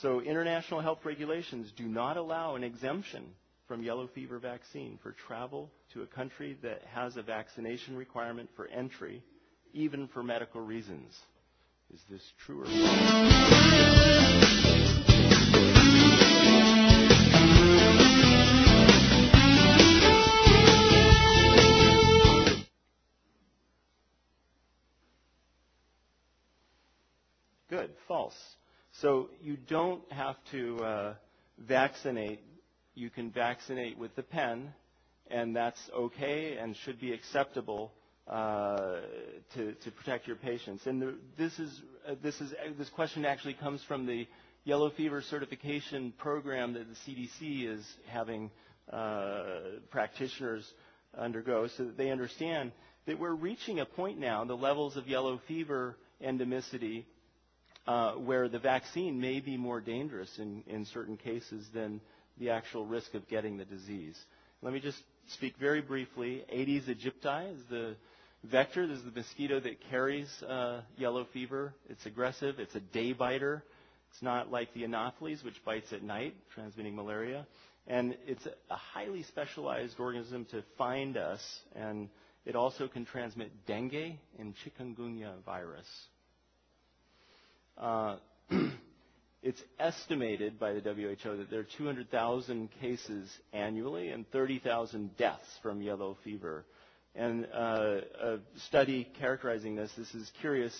So 0.01 0.19
international 0.21 0.81
health 0.81 0.99
regulations 1.05 1.71
do 1.77 1.87
not 1.87 2.17
allow 2.17 2.55
an 2.55 2.63
exemption 2.63 3.23
from 3.67 3.81
yellow 3.81 4.07
fever 4.13 4.39
vaccine 4.39 4.99
for 5.01 5.13
travel 5.13 5.71
to 5.93 6.01
a 6.03 6.07
country 6.07 6.57
that 6.61 6.81
has 6.93 7.15
a 7.15 7.21
vaccination 7.23 7.95
requirement 7.95 8.49
for 8.55 8.67
entry, 8.67 9.23
even 9.75 10.07
for 10.07 10.23
medical 10.23 10.61
reasons. 10.61 11.13
Is 11.93 11.99
this 12.09 12.23
true 12.45 12.61
or 12.61 12.65
false? 12.65 14.05
Good. 27.69 27.91
False. 28.07 28.33
So 29.01 29.29
you 29.41 29.57
don't 29.57 30.09
have 30.11 30.37
to 30.51 30.77
uh, 30.77 31.13
vaccinate. 31.59 32.39
You 32.93 33.09
can 33.09 33.29
vaccinate 33.29 33.97
with 33.97 34.15
the 34.15 34.23
pen, 34.23 34.73
and 35.29 35.53
that's 35.53 35.89
okay 35.93 36.57
and 36.57 36.75
should 36.77 37.01
be 37.01 37.11
acceptable 37.11 37.91
uh, 38.27 38.97
to, 39.53 39.73
to 39.73 39.91
protect 39.91 40.27
your 40.27 40.35
patients. 40.35 40.85
And 40.87 41.01
the, 41.01 41.15
this 41.37 41.59
is 41.59 41.81
uh, 42.07 42.15
this 42.23 42.39
is 42.41 42.51
uh, 42.53 42.71
this 42.77 42.89
question 42.89 43.25
actually 43.25 43.53
comes 43.53 43.83
from 43.83 44.05
the 44.05 44.27
yellow 44.63 44.89
fever 44.89 45.21
certification 45.21 46.11
program 46.17 46.73
that 46.73 46.85
the 46.89 47.11
CDC 47.11 47.67
is 47.67 47.85
having 48.07 48.49
uh, 48.91 49.59
practitioners 49.91 50.67
undergo, 51.17 51.67
so 51.77 51.85
that 51.85 51.97
they 51.97 52.09
understand 52.09 52.71
that 53.05 53.19
we're 53.19 53.33
reaching 53.33 53.79
a 53.79 53.85
point 53.85 54.19
now. 54.19 54.43
The 54.43 54.55
levels 54.55 54.97
of 54.97 55.07
yellow 55.07 55.39
fever 55.47 55.95
endemicity 56.23 57.05
uh, 57.87 58.13
where 58.13 58.49
the 58.49 58.59
vaccine 58.59 59.19
may 59.19 59.39
be 59.39 59.57
more 59.57 59.79
dangerous 59.79 60.29
in, 60.39 60.63
in 60.67 60.85
certain 60.85 61.17
cases 61.17 61.67
than 61.73 62.01
the 62.39 62.49
actual 62.49 62.85
risk 62.85 63.13
of 63.13 63.27
getting 63.27 63.57
the 63.57 63.65
disease. 63.65 64.17
Let 64.61 64.73
me 64.73 64.79
just 64.79 64.97
speak 65.27 65.55
very 65.59 65.81
briefly. 65.81 66.43
Aedes 66.51 66.85
aegypti 66.87 67.53
is 67.53 67.61
the 67.69 67.95
vector. 68.45 68.87
This 68.87 68.99
is 68.99 69.05
the 69.05 69.11
mosquito 69.11 69.59
that 69.59 69.77
carries 69.89 70.29
uh, 70.43 70.81
yellow 70.97 71.25
fever. 71.33 71.73
It's 71.89 72.05
aggressive. 72.05 72.59
It's 72.59 72.75
a 72.75 72.79
day 72.79 73.13
biter. 73.13 73.63
It's 74.11 74.21
not 74.21 74.51
like 74.51 74.73
the 74.73 74.83
Anopheles, 74.83 75.43
which 75.43 75.63
bites 75.65 75.91
at 75.91 76.03
night, 76.03 76.35
transmitting 76.53 76.95
malaria. 76.95 77.45
And 77.87 78.15
it's 78.25 78.45
a 78.45 78.75
highly 78.75 79.23
specialized 79.23 79.99
organism 79.99 80.45
to 80.51 80.63
find 80.77 81.17
us, 81.17 81.41
and 81.75 82.09
it 82.45 82.55
also 82.55 82.87
can 82.87 83.05
transmit 83.05 83.51
dengue 83.67 84.17
and 84.39 84.53
chikungunya 84.63 85.33
virus. 85.45 85.87
Uh, 87.77 88.17
it's 89.43 89.61
estimated 89.79 90.59
by 90.59 90.73
the 90.73 90.79
WHO 90.79 91.37
that 91.37 91.49
there 91.49 91.59
are 91.59 91.67
200,000 91.77 92.69
cases 92.79 93.29
annually 93.53 94.09
and 94.09 94.29
30,000 94.31 95.15
deaths 95.17 95.59
from 95.61 95.81
yellow 95.81 96.17
fever. 96.23 96.65
And 97.15 97.47
uh, 97.53 98.01
a 98.21 98.37
study 98.67 99.07
characterizing 99.19 99.75
this, 99.75 99.91
this 99.97 100.13
is 100.13 100.29
curious, 100.41 100.73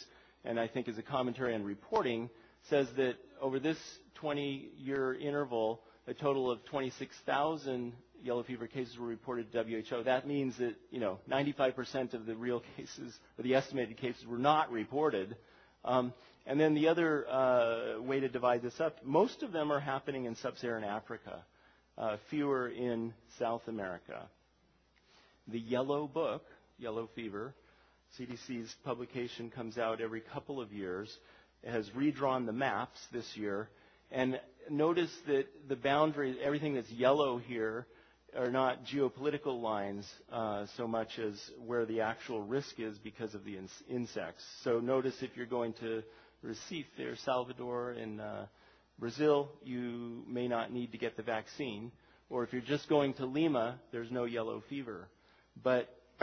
and 0.44 0.60
I 0.60 0.68
think 0.68 0.88
is 0.88 0.98
a 0.98 1.04
commentary 1.04 1.56
on 1.56 1.64
reporting, 1.64 2.30
says 2.70 2.88
that 2.98 3.16
over 3.42 3.60
this 3.60 3.78
20-year 4.22 5.16
interval, 5.16 5.82
a 6.08 6.14
total 6.14 6.52
of 6.52 6.64
26,000 6.66 7.94
yellow 8.22 8.44
fever 8.44 8.68
cases 8.68 8.98
were 8.98 9.08
reported 9.08 9.52
to 9.52 9.64
WHO. 9.64 10.04
That 10.04 10.28
means 10.28 10.58
that 10.58 10.76
you 10.92 11.00
know 11.00 11.20
95% 11.30 12.14
of 12.14 12.26
the 12.26 12.36
real 12.36 12.62
cases, 12.76 13.18
or 13.38 13.44
the 13.44 13.56
estimated 13.56 13.98
cases, 13.98 14.26
were 14.26 14.38
not 14.38 14.72
reported. 14.72 15.36
Um, 15.84 16.14
and 16.48 16.60
then 16.60 16.74
the 16.76 16.88
other 16.90 17.28
uh, 17.28 18.02
way 18.02 18.20
to 18.20 18.30
divide 18.30 18.62
this 18.62 18.80
up, 18.80 19.04
most 19.04 19.42
of 19.42 19.52
them 19.52 19.72
are 19.72 19.80
happening 19.80 20.26
in 20.26 20.36
sub-Saharan 20.36 20.84
Africa, 20.84 21.44
uh, 21.98 22.18
fewer 22.30 22.70
in 22.70 23.14
South 23.40 23.68
America. 23.68 24.28
The 25.48 25.60
Yellow 25.60 26.08
Book, 26.08 26.44
Yellow 26.78 27.10
Fever, 27.16 27.54
CDC's 28.20 28.74
publication 28.84 29.50
comes 29.50 29.78
out 29.78 30.02
every 30.02 30.22
couple 30.22 30.62
of 30.62 30.72
years, 30.72 31.16
it 31.64 31.72
has 31.72 31.94
redrawn 31.96 32.46
the 32.46 32.54
maps 32.54 33.00
this 33.12 33.26
year, 33.36 33.70
and 34.12 34.40
notice 34.70 35.12
that 35.28 35.46
the 35.68 35.76
boundary, 35.76 36.38
everything 36.44 36.76
that's 36.76 36.90
yellow 36.92 37.38
here, 37.38 37.88
are 38.38 38.52
not 38.52 38.86
geopolitical 38.86 39.62
lines 39.62 40.06
uh, 40.32 40.66
so 40.76 40.88
much 40.88 41.20
as 41.20 41.40
where 41.66 41.86
the 41.86 42.02
actual 42.02 42.42
risk 42.42 42.80
is 42.80 42.98
because 42.98 43.34
of 43.34 43.46
the 43.46 43.58
in- 43.58 43.70
insects. 43.90 44.44
So 44.64 44.80
notice 44.80 45.16
if 45.22 45.32
you're 45.36 45.46
going 45.46 45.74
to 45.80 46.04
Recife 46.44 46.86
or 47.00 47.16
Salvador 47.24 47.94
in 47.94 48.20
uh, 48.20 48.46
Brazil, 49.00 49.50
you 49.64 50.24
may 50.28 50.48
not 50.48 50.72
need 50.72 50.92
to 50.92 50.98
get 50.98 51.18
the 51.18 51.24
vaccine. 51.24 51.92
Or 52.30 52.44
if 52.44 52.52
you're 52.52 52.62
just 52.62 52.90
going 52.90 53.14
to 53.16 53.26
Lima, 53.26 53.80
there's 53.92 54.12
no 54.12 54.26
yellow 54.26 54.64
fever. 54.70 55.08
But 55.64 55.90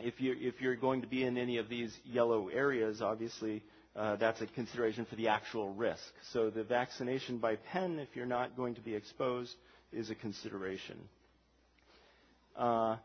if, 0.00 0.20
you're, 0.20 0.36
if 0.36 0.60
you're 0.60 0.76
going 0.76 1.02
to 1.02 1.06
be 1.06 1.24
in 1.24 1.36
any 1.36 1.58
of 1.58 1.68
these 1.68 1.94
yellow 2.04 2.48
areas, 2.48 3.02
obviously 3.02 3.62
uh, 3.96 4.16
that's 4.16 4.40
a 4.40 4.46
consideration 4.46 5.04
for 5.04 5.16
the 5.16 5.28
actual 5.28 5.72
risk. 5.74 6.02
So 6.32 6.50
the 6.50 6.64
vaccination 6.64 7.38
by 7.38 7.56
pen, 7.56 7.98
if 7.98 8.08
you're 8.14 8.26
not 8.26 8.56
going 8.56 8.74
to 8.76 8.80
be 8.80 8.94
exposed, 8.94 9.54
is 9.92 10.10
a 10.10 10.14
consideration. 10.14 10.96
Uh, 12.56 12.96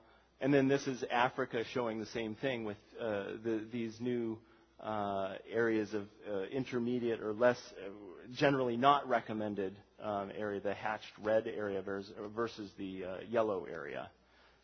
and 0.42 0.54
then 0.54 0.68
this 0.68 0.86
is 0.88 1.04
Africa 1.12 1.64
showing 1.74 2.00
the 2.00 2.06
same 2.08 2.36
thing 2.36 2.66
with 2.66 2.78
uh, 3.00 3.24
the, 3.44 3.66
these 3.72 3.96
new 4.00 4.38
uh, 4.84 5.34
areas 5.52 5.94
of 5.94 6.04
uh, 6.32 6.44
intermediate 6.52 7.22
or 7.22 7.34
less, 7.34 7.58
uh, 7.84 7.90
generally 8.34 8.78
not 8.78 9.08
recommended 9.08 9.76
um, 10.04 10.30
area, 10.38 10.60
the 10.60 10.74
hatched 10.74 11.12
red 11.24 11.48
area 11.48 11.82
versus, 11.82 12.14
versus 12.36 12.70
the 12.78 13.06
yellow 13.30 13.66
area. 13.72 14.10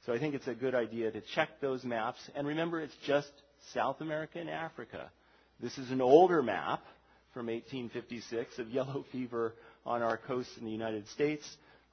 So 0.06 0.14
I 0.14 0.20
think 0.20 0.34
it's 0.34 0.48
a 0.48 0.56
good 0.56 0.74
idea 0.74 1.12
to 1.12 1.22
check 1.36 1.50
those 1.62 1.84
maps. 1.84 2.20
And 2.36 2.48
remember, 2.48 2.82
it's 2.82 2.96
just 3.06 3.32
South 3.74 4.02
America 4.02 4.40
and 4.40 4.50
Africa. 4.50 5.12
This 5.60 5.78
is 5.78 5.92
an 5.92 6.02
older 6.02 6.42
map 6.42 6.82
from 7.34 7.46
1856 7.48 8.58
of 8.58 8.70
yellow 8.70 9.06
fever 9.12 9.54
on 9.86 10.02
our 10.02 10.18
coasts 10.18 10.58
in 10.58 10.66
the 10.66 10.72
United 10.72 11.08
States. 11.10 11.44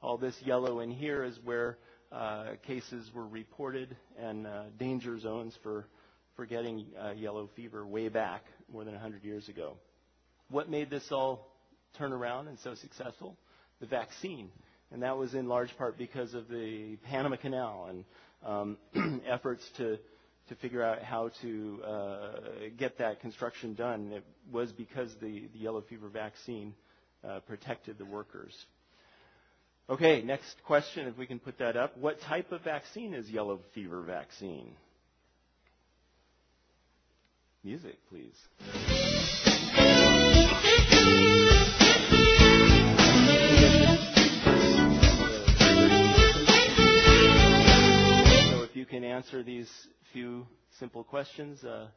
All 0.01 0.17
this 0.17 0.35
yellow 0.43 0.81
in 0.81 0.91
here 0.91 1.23
is 1.23 1.39
where 1.45 1.77
uh, 2.11 2.53
cases 2.67 3.11
were 3.15 3.27
reported 3.27 3.95
and 4.19 4.47
uh, 4.47 4.63
danger 4.79 5.19
zones 5.19 5.55
for, 5.63 5.87
for 6.35 6.47
getting 6.47 6.87
uh, 6.99 7.11
yellow 7.11 7.51
fever 7.57 7.87
way 7.87 8.09
back 8.09 8.45
more 8.73 8.85
than 8.85 8.95
100 8.95 9.23
years 9.23 9.49
ago. 9.51 9.75
What 10.51 10.71
made 10.71 10.89
this 10.89 11.13
all 11.13 11.53
turn 11.99 12.13
around 12.13 12.49
and 12.49 12.59
so 12.61 12.75
successful? 12.75 13.37
The 13.81 13.87
vaccine. 13.87 14.51
And 14.93 15.03
that 15.03 15.17
was 15.17 15.35
in 15.35 15.49
large 15.49 15.77
part 15.77 15.99
because 15.99 16.35
of 16.35 16.49
the 16.49 16.97
Panama 17.05 17.37
Canal 17.37 17.89
and 17.91 18.05
um, 18.45 19.23
efforts 19.29 19.69
to 19.77 19.99
to 20.49 20.55
figure 20.57 20.83
out 20.83 21.03
how 21.03 21.31
to 21.43 21.81
uh, 21.87 22.31
get 22.79 22.99
that 22.99 23.21
construction 23.21 23.75
done. 23.75 24.11
It 24.13 24.25
was 24.51 24.73
because 24.73 25.15
the, 25.21 25.47
the 25.53 25.59
yellow 25.59 25.83
fever 25.83 26.09
vaccine 26.09 26.75
uh, 27.27 27.41
protected 27.41 27.99
the 27.99 28.05
workers. 28.07 28.55
Okay, 29.91 30.23
next 30.23 30.57
question, 30.67 31.07
if 31.07 31.17
we 31.17 31.27
can 31.27 31.39
put 31.39 31.59
that 31.59 31.77
up. 31.77 31.97
What 31.97 32.21
type 32.23 32.53
of 32.53 32.63
vaccine 32.63 33.15
is 33.15 33.29
yellow 33.31 33.61
fever 33.75 34.03
vaccine? 34.03 34.73
Music, 37.65 37.97
please. 38.11 38.98
Simple 50.79 51.05
questions, 51.05 51.63
uh, 51.65 51.89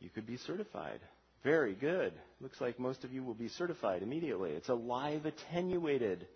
you 0.00 0.08
could 0.10 0.26
be 0.26 0.36
certified. 0.36 1.00
Very 1.42 1.74
good. 1.74 2.12
Looks 2.40 2.60
like 2.60 2.78
most 2.78 3.04
of 3.04 3.12
you 3.12 3.22
will 3.22 3.34
be 3.34 3.48
certified 3.48 4.02
immediately. 4.02 4.50
It's 4.52 4.68
a 4.68 4.74
live 4.74 5.26
attenuated 5.26 6.26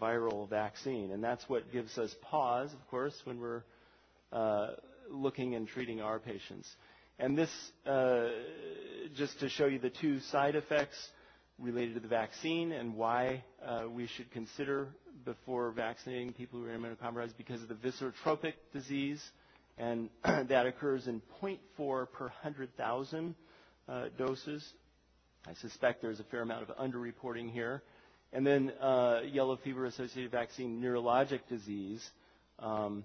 viral 0.00 0.48
vaccine, 0.48 1.12
and 1.12 1.22
that's 1.22 1.48
what 1.48 1.72
gives 1.72 1.96
us 1.98 2.14
pause, 2.22 2.72
of 2.72 2.86
course, 2.90 3.14
when 3.24 3.40
we're 3.40 3.62
uh, 4.32 4.68
looking 5.10 5.54
and 5.54 5.68
treating 5.68 6.00
our 6.00 6.18
patients. 6.18 6.68
And 7.18 7.38
this, 7.38 7.50
uh, 7.86 8.28
just 9.16 9.38
to 9.40 9.48
show 9.48 9.66
you 9.66 9.78
the 9.78 9.90
two 9.90 10.20
side 10.20 10.56
effects 10.56 10.96
related 11.58 11.94
to 11.94 12.00
the 12.00 12.08
vaccine 12.08 12.72
and 12.72 12.96
why 12.96 13.44
uh, 13.64 13.84
we 13.88 14.08
should 14.08 14.30
consider 14.32 14.88
before 15.24 15.70
vaccinating 15.70 16.32
people 16.32 16.58
who 16.58 16.66
are 16.66 16.76
immunocompromised 16.76 17.36
because 17.38 17.62
of 17.62 17.68
the 17.68 17.74
viscerotropic 17.74 18.54
disease, 18.72 19.22
and 19.78 20.08
that 20.24 20.66
occurs 20.66 21.06
in 21.06 21.20
0.4 21.42 21.58
per 22.10 22.24
100,000 22.24 23.34
uh, 23.88 24.04
doses. 24.16 24.72
I 25.46 25.54
suspect 25.54 26.00
there's 26.00 26.20
a 26.20 26.24
fair 26.24 26.42
amount 26.42 26.68
of 26.68 26.76
underreporting 26.76 27.50
here. 27.50 27.82
And 28.32 28.46
then 28.46 28.72
uh, 28.80 29.20
yellow 29.30 29.56
fever 29.56 29.84
associated 29.84 30.32
vaccine 30.32 30.82
neurologic 30.82 31.40
disease 31.48 32.04
um, 32.58 33.04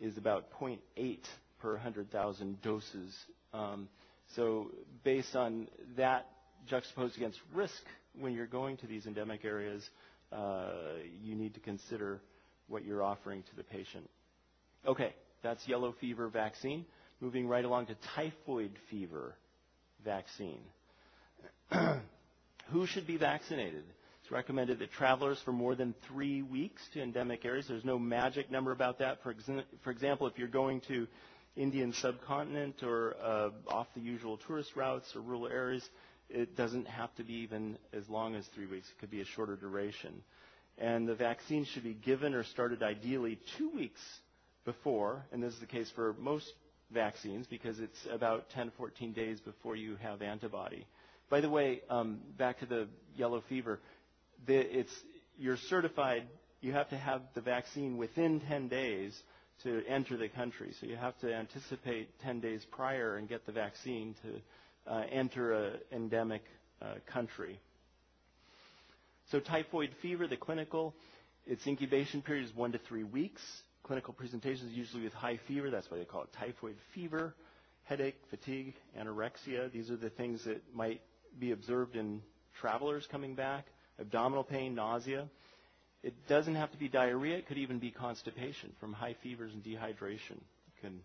is 0.00 0.16
about 0.16 0.46
0.8 0.60 1.18
per 1.60 1.72
100,000 1.72 2.62
doses. 2.62 3.14
Um, 3.52 3.88
so 4.34 4.70
based 5.04 5.36
on 5.36 5.68
that 5.96 6.26
juxtaposed 6.66 7.16
against 7.16 7.38
risk 7.54 7.82
when 8.18 8.32
you're 8.32 8.46
going 8.46 8.76
to 8.78 8.86
these 8.86 9.06
endemic 9.06 9.44
areas, 9.44 9.88
uh, 10.32 10.70
you 11.22 11.34
need 11.34 11.54
to 11.54 11.60
consider 11.60 12.20
what 12.68 12.84
you're 12.84 13.02
offering 13.02 13.42
to 13.42 13.56
the 13.56 13.64
patient. 13.64 14.08
Okay, 14.86 15.12
that's 15.42 15.66
yellow 15.68 15.94
fever 16.00 16.28
vaccine. 16.28 16.84
Moving 17.20 17.46
right 17.48 17.64
along 17.64 17.86
to 17.86 17.96
typhoid 18.14 18.72
fever 18.88 19.34
vaccine. 20.04 20.60
Who 22.72 22.86
should 22.86 23.06
be 23.06 23.16
vaccinated? 23.18 23.84
It's 24.22 24.30
recommended 24.32 24.78
that 24.78 24.92
travelers 24.92 25.38
for 25.44 25.52
more 25.52 25.74
than 25.74 25.94
three 26.08 26.40
weeks 26.42 26.82
to 26.94 27.02
endemic 27.02 27.44
areas. 27.44 27.66
There's 27.68 27.84
no 27.84 27.98
magic 27.98 28.50
number 28.50 28.72
about 28.72 28.98
that. 29.00 29.22
For, 29.22 29.34
for 29.82 29.90
example, 29.90 30.26
if 30.26 30.38
you're 30.38 30.48
going 30.48 30.80
to 30.88 31.06
Indian 31.56 31.92
subcontinent 31.92 32.82
or 32.82 33.16
uh, 33.22 33.50
off 33.68 33.88
the 33.94 34.00
usual 34.00 34.38
tourist 34.38 34.76
routes 34.76 35.14
or 35.14 35.20
rural 35.20 35.48
areas, 35.48 35.88
it 36.28 36.56
doesn't 36.56 36.86
have 36.86 37.14
to 37.16 37.24
be 37.24 37.34
even 37.34 37.76
as 37.92 38.08
long 38.08 38.34
as 38.34 38.46
three 38.54 38.66
weeks. 38.66 38.88
It 38.88 39.00
could 39.00 39.10
be 39.10 39.20
a 39.20 39.24
shorter 39.24 39.56
duration. 39.56 40.22
And 40.78 41.06
the 41.08 41.14
vaccine 41.14 41.64
should 41.64 41.82
be 41.84 41.94
given 41.94 42.32
or 42.34 42.44
started 42.44 42.82
ideally 42.82 43.38
two 43.58 43.68
weeks 43.70 44.00
before, 44.64 45.24
and 45.32 45.42
this 45.42 45.54
is 45.54 45.60
the 45.60 45.66
case 45.66 45.90
for 45.94 46.14
most 46.18 46.52
vaccines 46.92 47.46
because 47.46 47.78
it's 47.80 48.06
about 48.10 48.50
10, 48.50 48.72
14 48.76 49.12
days 49.12 49.40
before 49.40 49.76
you 49.76 49.96
have 49.96 50.22
antibody. 50.22 50.86
By 51.28 51.40
the 51.40 51.48
way, 51.48 51.80
um, 51.88 52.18
back 52.36 52.58
to 52.60 52.66
the 52.66 52.88
yellow 53.16 53.42
fever, 53.48 53.80
the, 54.46 54.56
it's, 54.56 54.92
you're 55.38 55.56
certified, 55.56 56.24
you 56.60 56.72
have 56.72 56.88
to 56.90 56.96
have 56.96 57.22
the 57.34 57.40
vaccine 57.40 57.96
within 57.96 58.40
10 58.40 58.68
days 58.68 59.18
to 59.62 59.82
enter 59.86 60.16
the 60.16 60.28
country. 60.28 60.74
So 60.80 60.86
you 60.86 60.96
have 60.96 61.18
to 61.20 61.32
anticipate 61.32 62.18
10 62.20 62.40
days 62.40 62.66
prior 62.70 63.16
and 63.16 63.28
get 63.28 63.46
the 63.46 63.52
vaccine 63.52 64.14
to 64.22 64.92
uh, 64.92 65.02
enter 65.10 65.52
an 65.52 65.72
endemic 65.92 66.42
uh, 66.82 66.94
country. 67.06 67.60
So 69.30 69.38
typhoid 69.38 69.90
fever, 70.02 70.26
the 70.26 70.36
clinical, 70.36 70.94
its 71.46 71.66
incubation 71.66 72.22
period 72.22 72.46
is 72.46 72.56
one 72.56 72.72
to 72.72 72.78
three 72.78 73.04
weeks. 73.04 73.42
Clinical 73.90 74.14
presentations, 74.14 74.70
usually 74.72 75.02
with 75.02 75.12
high 75.12 75.36
fever. 75.48 75.68
That's 75.68 75.90
why 75.90 75.98
they 75.98 76.04
call 76.04 76.22
it 76.22 76.28
typhoid 76.32 76.76
fever, 76.94 77.34
headache, 77.82 78.14
fatigue, 78.30 78.74
anorexia. 78.96 79.72
These 79.72 79.90
are 79.90 79.96
the 79.96 80.10
things 80.10 80.44
that 80.44 80.62
might 80.72 81.00
be 81.40 81.50
observed 81.50 81.96
in 81.96 82.22
travelers 82.60 83.08
coming 83.10 83.34
back. 83.34 83.66
Abdominal 83.98 84.44
pain, 84.44 84.76
nausea. 84.76 85.26
It 86.04 86.14
doesn't 86.28 86.54
have 86.54 86.70
to 86.70 86.78
be 86.78 86.86
diarrhea. 86.86 87.38
It 87.38 87.48
could 87.48 87.58
even 87.58 87.80
be 87.80 87.90
constipation 87.90 88.70
from 88.78 88.92
high 88.92 89.16
fevers 89.24 89.52
and 89.52 89.64
dehydration. 89.64 90.38
Can, 90.80 91.00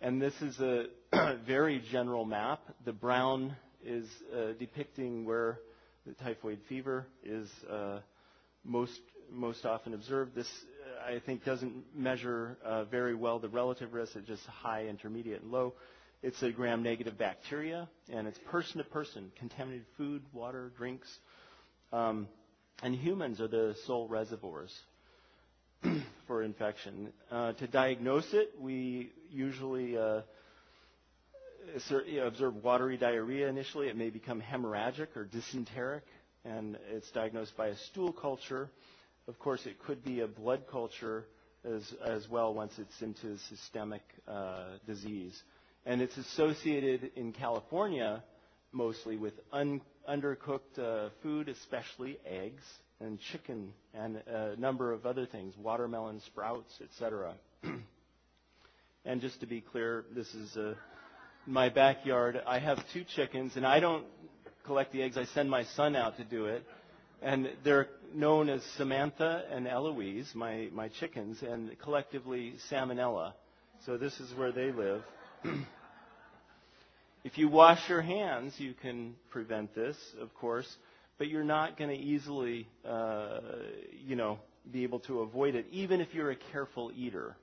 and 0.00 0.20
this 0.20 0.34
is 0.42 0.58
a 0.58 0.86
very 1.46 1.80
general 1.92 2.24
map. 2.24 2.60
The 2.84 2.92
brown 2.92 3.54
is 3.86 4.08
uh, 4.34 4.54
depicting 4.58 5.24
where 5.24 5.60
the 6.08 6.12
typhoid 6.14 6.58
fever 6.68 7.06
is 7.22 7.48
uh, 7.70 8.00
most 8.64 8.98
most 9.32 9.64
often 9.64 9.94
observed. 9.94 10.34
This, 10.34 10.48
I 11.06 11.18
think, 11.24 11.44
doesn't 11.44 11.84
measure 11.94 12.56
uh, 12.64 12.84
very 12.84 13.14
well 13.14 13.38
the 13.38 13.48
relative 13.48 13.92
risk. 13.94 14.16
It's 14.16 14.26
just 14.26 14.44
high, 14.46 14.86
intermediate, 14.86 15.42
and 15.42 15.50
low. 15.50 15.74
It's 16.22 16.42
a 16.42 16.50
gram-negative 16.50 17.16
bacteria, 17.16 17.88
and 18.12 18.26
it's 18.28 18.38
person 18.50 18.78
to 18.78 18.84
person, 18.84 19.32
contaminated 19.38 19.86
food, 19.96 20.22
water, 20.32 20.70
drinks. 20.76 21.08
Um, 21.92 22.28
and 22.82 22.94
humans 22.94 23.40
are 23.40 23.48
the 23.48 23.74
sole 23.86 24.06
reservoirs 24.06 24.74
for 26.26 26.42
infection. 26.42 27.12
Uh, 27.30 27.52
to 27.54 27.66
diagnose 27.66 28.32
it, 28.34 28.52
we 28.60 29.12
usually 29.30 29.96
uh, 29.96 30.20
observe 32.22 32.62
watery 32.62 32.96
diarrhea 32.96 33.48
initially. 33.48 33.88
It 33.88 33.96
may 33.96 34.10
become 34.10 34.40
hemorrhagic 34.42 35.08
or 35.16 35.24
dysenteric, 35.24 36.04
and 36.44 36.76
it's 36.90 37.10
diagnosed 37.12 37.56
by 37.56 37.68
a 37.68 37.76
stool 37.76 38.12
culture. 38.12 38.70
Of 39.30 39.38
course, 39.38 39.64
it 39.64 39.78
could 39.78 40.02
be 40.04 40.22
a 40.22 40.26
blood 40.26 40.64
culture 40.68 41.24
as, 41.64 41.94
as 42.04 42.28
well 42.28 42.52
once 42.52 42.72
it's 42.78 43.00
into 43.00 43.38
systemic 43.48 44.02
uh, 44.26 44.70
disease. 44.88 45.40
And 45.86 46.02
it's 46.02 46.16
associated 46.16 47.12
in 47.14 47.32
California 47.32 48.24
mostly 48.72 49.16
with 49.16 49.34
un, 49.52 49.80
undercooked 50.08 50.80
uh, 50.80 51.10
food, 51.22 51.48
especially 51.48 52.18
eggs 52.26 52.64
and 53.00 53.20
chicken 53.32 53.72
and 53.94 54.16
a 54.26 54.56
number 54.56 54.92
of 54.92 55.06
other 55.06 55.26
things, 55.26 55.54
watermelon 55.56 56.20
sprouts, 56.26 56.72
etc. 56.82 57.34
and 59.04 59.20
just 59.20 59.38
to 59.38 59.46
be 59.46 59.60
clear, 59.60 60.06
this 60.12 60.34
is 60.34 60.56
uh, 60.56 60.74
my 61.46 61.68
backyard. 61.68 62.42
I 62.48 62.58
have 62.58 62.78
two 62.92 63.04
chickens, 63.14 63.52
and 63.54 63.64
I 63.64 63.78
don't 63.78 64.06
collect 64.66 64.92
the 64.92 65.04
eggs. 65.04 65.16
I 65.16 65.24
send 65.26 65.48
my 65.48 65.62
son 65.76 65.94
out 65.94 66.16
to 66.16 66.24
do 66.24 66.46
it. 66.46 66.64
And 67.22 67.50
they're 67.64 67.88
known 68.14 68.48
as 68.48 68.62
Samantha 68.76 69.44
and 69.50 69.68
Eloise, 69.68 70.30
my, 70.34 70.68
my 70.72 70.88
chickens, 70.88 71.42
and 71.42 71.78
collectively 71.78 72.54
Salmonella. 72.70 73.34
So 73.84 73.98
this 73.98 74.18
is 74.20 74.34
where 74.34 74.52
they 74.52 74.72
live. 74.72 75.02
if 77.24 77.36
you 77.36 77.48
wash 77.48 77.88
your 77.88 78.00
hands, 78.00 78.54
you 78.58 78.72
can 78.72 79.16
prevent 79.30 79.74
this, 79.74 79.96
of 80.20 80.32
course, 80.34 80.66
but 81.18 81.28
you're 81.28 81.44
not 81.44 81.76
going 81.76 81.90
to 81.90 81.96
easily, 81.96 82.66
uh, 82.88 83.40
you 84.06 84.16
know, 84.16 84.38
be 84.72 84.82
able 84.82 85.00
to 85.00 85.20
avoid 85.20 85.54
it, 85.54 85.66
even 85.70 86.00
if 86.00 86.14
you're 86.14 86.30
a 86.30 86.36
careful 86.52 86.90
eater. 86.96 87.36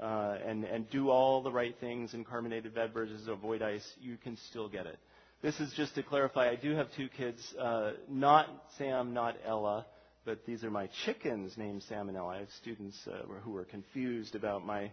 Uh, 0.00 0.36
and, 0.44 0.64
and 0.64 0.90
do 0.90 1.08
all 1.08 1.40
the 1.40 1.52
right 1.52 1.76
things 1.78 2.14
in 2.14 2.24
carbonated 2.24 2.74
beverages, 2.74 3.28
avoid 3.28 3.62
ice, 3.62 3.88
you 4.00 4.16
can 4.16 4.36
still 4.48 4.68
get 4.68 4.86
it. 4.86 4.98
This 5.44 5.60
is 5.60 5.74
just 5.74 5.94
to 5.96 6.02
clarify, 6.02 6.48
I 6.48 6.56
do 6.56 6.74
have 6.74 6.90
two 6.96 7.10
kids, 7.10 7.54
uh, 7.60 7.90
not 8.08 8.48
Sam, 8.78 9.12
not 9.12 9.36
Ella, 9.44 9.84
but 10.24 10.46
these 10.46 10.64
are 10.64 10.70
my 10.70 10.88
chickens 11.04 11.58
named 11.58 11.82
Sam 11.82 12.08
and 12.08 12.16
Ella. 12.16 12.36
I 12.36 12.38
have 12.38 12.50
students 12.62 12.96
uh, 13.06 13.26
who 13.42 13.54
are 13.58 13.66
confused 13.66 14.36
about 14.36 14.64
my, 14.64 14.90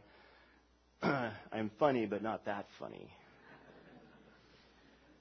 I'm 1.01 1.71
funny, 1.79 2.05
but 2.05 2.21
not 2.21 2.43
that 2.47 2.65
funny. 2.79 3.07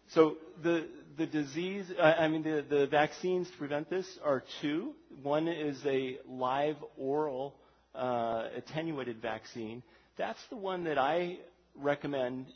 So 0.08 0.36
the, 0.64 0.88
the 1.16 1.26
disease, 1.26 1.86
I 2.02 2.26
mean, 2.26 2.42
the, 2.42 2.64
the 2.68 2.88
vaccines 2.88 3.48
to 3.52 3.56
prevent 3.56 3.88
this 3.88 4.18
are 4.24 4.42
two. 4.60 4.94
One 5.22 5.46
is 5.46 5.80
a 5.86 6.18
live 6.28 6.74
oral 6.98 7.54
uh, 7.94 8.48
attenuated 8.56 9.22
vaccine. 9.22 9.84
That's 10.18 10.44
the 10.50 10.56
one 10.56 10.82
that 10.84 10.98
I 10.98 11.38
recommend 11.76 12.46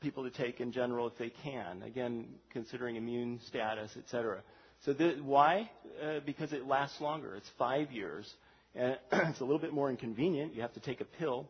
people 0.00 0.24
to 0.24 0.30
take 0.30 0.60
in 0.60 0.72
general 0.72 1.06
if 1.06 1.16
they 1.18 1.30
can. 1.42 1.82
Again, 1.82 2.26
considering 2.52 2.96
immune 2.96 3.40
status, 3.46 3.90
et 3.96 4.04
cetera. 4.10 4.42
So 4.84 4.92
the, 4.92 5.16
why? 5.22 5.70
Uh, 6.02 6.20
because 6.24 6.52
it 6.52 6.66
lasts 6.66 7.00
longer. 7.00 7.34
It's 7.36 7.50
five 7.58 7.92
years. 7.92 8.32
And 8.74 8.96
it's 9.12 9.40
a 9.40 9.44
little 9.44 9.58
bit 9.58 9.72
more 9.72 9.90
inconvenient. 9.90 10.54
You 10.54 10.62
have 10.62 10.72
to 10.74 10.80
take 10.80 11.00
a 11.00 11.04
pill, 11.04 11.48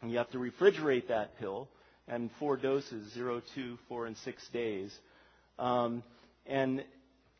and 0.00 0.10
you 0.10 0.18
have 0.18 0.30
to 0.30 0.38
refrigerate 0.38 1.08
that 1.08 1.38
pill, 1.38 1.68
and 2.06 2.30
four 2.38 2.56
doses, 2.56 3.12
zero, 3.12 3.42
two, 3.54 3.78
four, 3.88 4.06
and 4.06 4.16
six 4.18 4.46
days. 4.52 4.96
Um, 5.58 6.02
and 6.46 6.84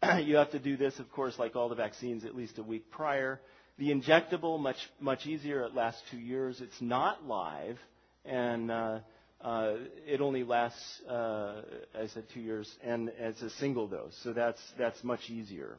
you 0.22 0.36
have 0.36 0.50
to 0.52 0.58
do 0.58 0.76
this, 0.76 0.98
of 0.98 1.10
course, 1.12 1.38
like 1.38 1.56
all 1.56 1.68
the 1.68 1.74
vaccines, 1.74 2.24
at 2.24 2.34
least 2.34 2.58
a 2.58 2.62
week 2.62 2.90
prior. 2.90 3.40
The 3.78 3.90
injectable, 3.90 4.58
much 4.58 4.76
much 4.98 5.24
easier. 5.26 5.62
It 5.62 5.72
lasts 5.72 6.02
two 6.10 6.18
years. 6.18 6.60
It's 6.60 6.80
not 6.80 7.24
live, 7.24 7.78
and 8.24 8.72
uh, 8.72 8.98
uh, 9.40 9.74
it 10.06 10.20
only 10.20 10.42
lasts, 10.42 11.00
uh, 11.08 11.62
I 11.94 12.06
said, 12.08 12.24
two 12.34 12.40
years, 12.40 12.70
and 12.82 13.10
it's 13.18 13.42
a 13.42 13.50
single 13.50 13.86
dose. 13.86 14.18
So 14.22 14.32
that's 14.32 14.60
that's 14.78 15.02
much 15.04 15.30
easier. 15.30 15.78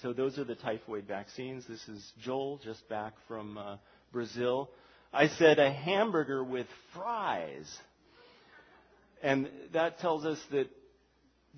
So 0.00 0.12
those 0.12 0.38
are 0.38 0.44
the 0.44 0.54
typhoid 0.54 1.06
vaccines. 1.06 1.64
This 1.68 1.86
is 1.88 2.12
Joel, 2.20 2.60
just 2.64 2.88
back 2.88 3.14
from 3.28 3.58
uh, 3.58 3.76
Brazil. 4.12 4.70
I 5.12 5.28
said 5.28 5.58
a 5.58 5.70
hamburger 5.72 6.42
with 6.42 6.66
fries, 6.94 7.70
and 9.22 9.48
that 9.72 9.98
tells 9.98 10.24
us 10.24 10.40
that 10.50 10.68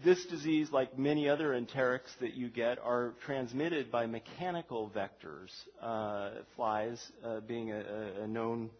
this 0.03 0.25
disease, 0.27 0.71
like 0.73 0.99
many 0.99 1.29
other 1.29 1.51
enterics 1.51 2.09
that 2.21 2.35
you 2.35 2.49
get, 2.49 2.79
are 2.79 3.14
transmitted 3.25 3.93
by 3.93 4.07
mechanical 4.07 4.90
vectors. 4.95 5.51
Uh, 5.81 6.43
flies 6.57 7.01
uh, 7.25 7.40
being 7.40 7.71
a, 7.71 8.23
a, 8.23 8.27
known 8.27 8.71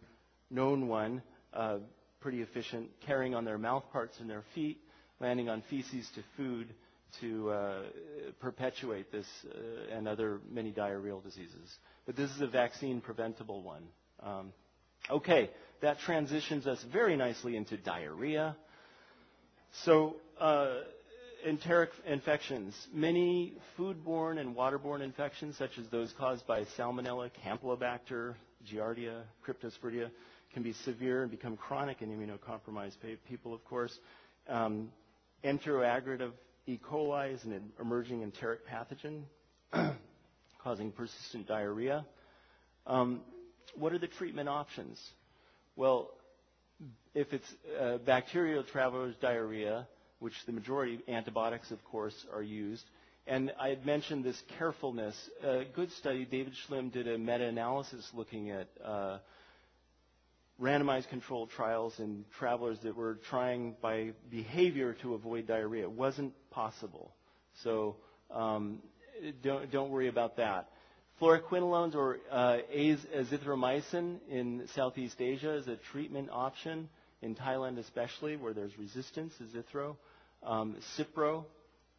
known 0.49 0.87
one, 0.87 1.21
uh, 1.53 1.77
pretty 2.25 2.41
efficient, 2.41 2.89
carrying 3.05 3.35
on 3.35 3.45
their 3.45 3.59
mouth 3.59 3.83
parts 3.93 4.19
and 4.19 4.27
their 4.27 4.41
feet, 4.55 4.79
landing 5.19 5.47
on 5.47 5.61
feces 5.69 6.09
to 6.15 6.23
food 6.35 6.67
to 7.21 7.51
uh, 7.51 7.81
perpetuate 8.39 9.11
this 9.11 9.27
uh, 9.47 9.95
and 9.95 10.07
other 10.07 10.39
many 10.51 10.71
diarrheal 10.71 11.21
diseases. 11.23 11.77
But 12.07 12.15
this 12.15 12.31
is 12.31 12.41
a 12.41 12.47
vaccine 12.47 12.99
preventable 12.99 13.61
one. 13.61 13.83
Um, 14.23 14.53
okay, 15.11 15.51
that 15.83 15.99
transitions 15.99 16.65
us 16.65 16.83
very 16.91 17.15
nicely 17.15 17.55
into 17.55 17.77
diarrhea. 17.77 18.57
So 19.83 20.15
uh, 20.41 20.77
enteric 21.47 21.91
infections. 22.07 22.73
Many 22.91 23.53
foodborne 23.77 24.39
and 24.39 24.55
waterborne 24.55 25.01
infections, 25.01 25.59
such 25.59 25.77
as 25.77 25.87
those 25.91 26.11
caused 26.17 26.47
by 26.47 26.63
Salmonella, 26.75 27.29
Campylobacter, 27.45 28.33
Giardia, 28.67 29.21
Cryptosporidia, 29.47 30.09
can 30.55 30.63
be 30.63 30.71
severe 30.85 31.21
and 31.21 31.29
become 31.29 31.57
chronic 31.57 32.01
in 32.01 32.09
immunocompromised 32.09 32.95
people, 33.27 33.53
of 33.53 33.63
course. 33.65 33.99
Um, 34.47 34.89
E. 35.43 36.79
coli 36.89 37.33
is 37.33 37.43
an 37.43 37.61
emerging 37.81 38.23
enteric 38.23 38.61
pathogen 38.65 39.23
causing 40.63 40.93
persistent 40.93 41.45
diarrhea. 41.45 42.05
Um, 42.87 43.19
what 43.75 43.91
are 43.91 43.99
the 43.99 44.07
treatment 44.07 44.47
options? 44.47 44.97
Well, 45.75 46.09
if 47.13 47.33
it's 47.33 47.53
uh, 47.77 47.97
bacterial 47.97 48.63
traveler's 48.63 49.15
diarrhea, 49.21 49.85
which 50.19 50.35
the 50.45 50.53
majority 50.53 51.01
antibiotics, 51.09 51.69
of 51.71 51.83
course, 51.83 52.25
are 52.33 52.41
used. 52.41 52.85
And 53.27 53.51
I 53.59 53.67
had 53.67 53.85
mentioned 53.85 54.23
this 54.23 54.41
carefulness. 54.57 55.15
A 55.43 55.65
good 55.75 55.91
study, 55.91 56.23
David 56.23 56.53
Shlim 56.65 56.93
did 56.93 57.09
a 57.09 57.17
meta-analysis 57.17 58.09
looking 58.13 58.51
at 58.51 58.69
uh, 58.83 59.17
randomized 60.61 61.09
controlled 61.09 61.49
trials 61.49 61.99
in 61.99 62.23
travelers 62.37 62.79
that 62.83 62.95
were 62.95 63.15
trying 63.29 63.75
by 63.81 64.11
behavior 64.29 64.93
to 65.01 65.13
avoid 65.13 65.47
diarrhea. 65.47 65.83
It 65.83 65.91
wasn't 65.91 66.33
possible. 66.49 67.11
So 67.63 67.97
um, 68.31 68.79
don't, 69.43 69.69
don't 69.71 69.89
worry 69.89 70.07
about 70.07 70.37
that. 70.37 70.69
Fluoroquinolones 71.21 71.95
or 71.95 72.19
uh, 72.29 72.57
azithromycin 72.75 74.17
in 74.29 74.67
Southeast 74.75 75.21
Asia 75.21 75.53
is 75.55 75.67
a 75.67 75.77
treatment 75.91 76.29
option 76.31 76.89
in 77.21 77.35
Thailand 77.35 77.77
especially, 77.79 78.35
where 78.35 78.53
there's 78.53 78.77
resistance 78.77 79.33
to 79.37 79.43
Zithro. 79.45 79.95
Um, 80.43 80.75
Cipro 80.97 81.45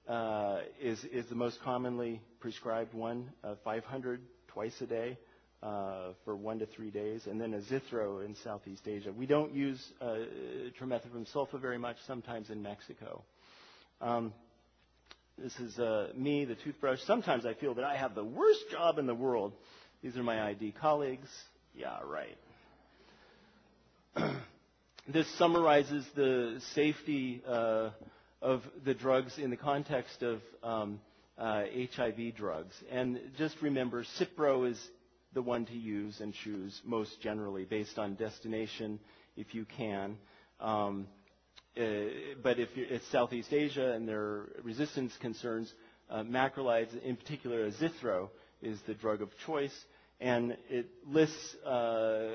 uh, 0.06 0.58
is, 0.80 1.02
is 1.04 1.26
the 1.26 1.34
most 1.34 1.60
commonly 1.62 2.20
prescribed 2.40 2.92
one, 2.94 3.30
uh, 3.42 3.54
500 3.64 4.20
twice 4.48 4.78
a 4.80 4.86
day 4.86 5.18
uh, 5.66 6.12
for 6.24 6.36
one 6.36 6.58
to 6.60 6.66
three 6.66 6.90
days, 6.90 7.26
and 7.26 7.40
then 7.40 7.52
Azithro 7.52 8.24
in 8.24 8.36
Southeast 8.44 8.86
Asia. 8.86 9.12
We 9.12 9.26
don't 9.26 9.52
use 9.52 9.84
uh, 10.00 10.14
trimethoprim 10.80 11.26
sulfa 11.34 11.60
very 11.60 11.78
much, 11.78 11.96
sometimes 12.06 12.50
in 12.50 12.62
Mexico. 12.62 13.22
Um, 14.00 14.32
this 15.36 15.58
is 15.58 15.78
uh, 15.78 16.08
me, 16.14 16.44
the 16.44 16.54
toothbrush. 16.54 17.00
Sometimes 17.02 17.44
I 17.44 17.54
feel 17.54 17.74
that 17.74 17.84
I 17.84 17.96
have 17.96 18.14
the 18.14 18.24
worst 18.24 18.60
job 18.70 18.98
in 18.98 19.06
the 19.06 19.14
world 19.14 19.52
These 20.02 20.16
are 20.16 20.22
my 20.22 20.50
ID 20.50 20.74
colleagues. 20.80 21.28
Yeah, 21.74 21.98
right. 22.04 22.36
this 25.08 25.26
summarizes 25.36 26.06
the 26.14 26.60
safety 26.74 27.42
uh, 27.46 27.90
of 28.40 28.62
the 28.84 28.94
drugs 28.94 29.38
in 29.38 29.50
the 29.50 29.56
context 29.56 30.22
of 30.22 30.40
um, 30.62 31.00
uh, 31.38 31.62
HIV 31.96 32.36
drugs. 32.36 32.74
And 32.90 33.18
just 33.36 33.56
remember, 33.62 34.04
Cipro 34.20 34.70
is 34.70 34.78
the 35.36 35.42
one 35.42 35.66
to 35.66 35.74
use 35.76 36.20
and 36.22 36.32
choose 36.32 36.80
most 36.84 37.20
generally 37.20 37.64
based 37.66 37.98
on 37.98 38.14
destination 38.14 38.98
if 39.36 39.54
you 39.54 39.66
can. 39.76 40.16
Um, 40.60 41.06
uh, 41.78 41.82
but 42.42 42.58
if 42.58 42.70
it's 42.74 43.06
Southeast 43.08 43.52
Asia 43.52 43.92
and 43.92 44.08
there 44.08 44.18
are 44.20 44.48
resistance 44.64 45.12
concerns, 45.20 45.70
uh, 46.10 46.22
macrolides, 46.22 46.98
in 47.02 47.16
particular 47.16 47.70
azithro, 47.70 48.30
is 48.62 48.80
the 48.86 48.94
drug 48.94 49.20
of 49.20 49.28
choice 49.46 49.74
and 50.20 50.56
it 50.70 50.86
lists 51.06 51.54
uh, 51.56 52.30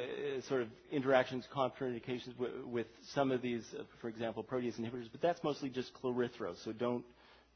sort 0.47 0.61
of 0.61 0.67
interactions, 0.91 1.47
contraindications 1.51 2.37
with, 2.37 2.51
with 2.67 2.85
some 3.15 3.31
of 3.31 3.41
these, 3.41 3.65
uh, 3.79 3.81
for 3.99 4.09
example, 4.09 4.43
protease 4.43 4.79
inhibitors, 4.79 5.07
but 5.11 5.21
that's 5.23 5.43
mostly 5.43 5.69
just 5.69 5.91
clarithro, 5.95 6.55
so 6.63 6.71
don't 6.71 7.03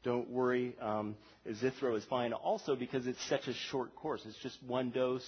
don't 0.06 0.30
worry. 0.30 0.76
Um, 0.80 1.16
Azithro 1.50 1.96
is 1.96 2.04
fine 2.04 2.32
also 2.32 2.76
because 2.76 3.08
it's 3.08 3.22
such 3.28 3.48
a 3.48 3.52
short 3.52 3.94
course. 3.96 4.22
It's 4.24 4.38
just 4.38 4.62
one 4.62 4.90
dose 4.90 5.26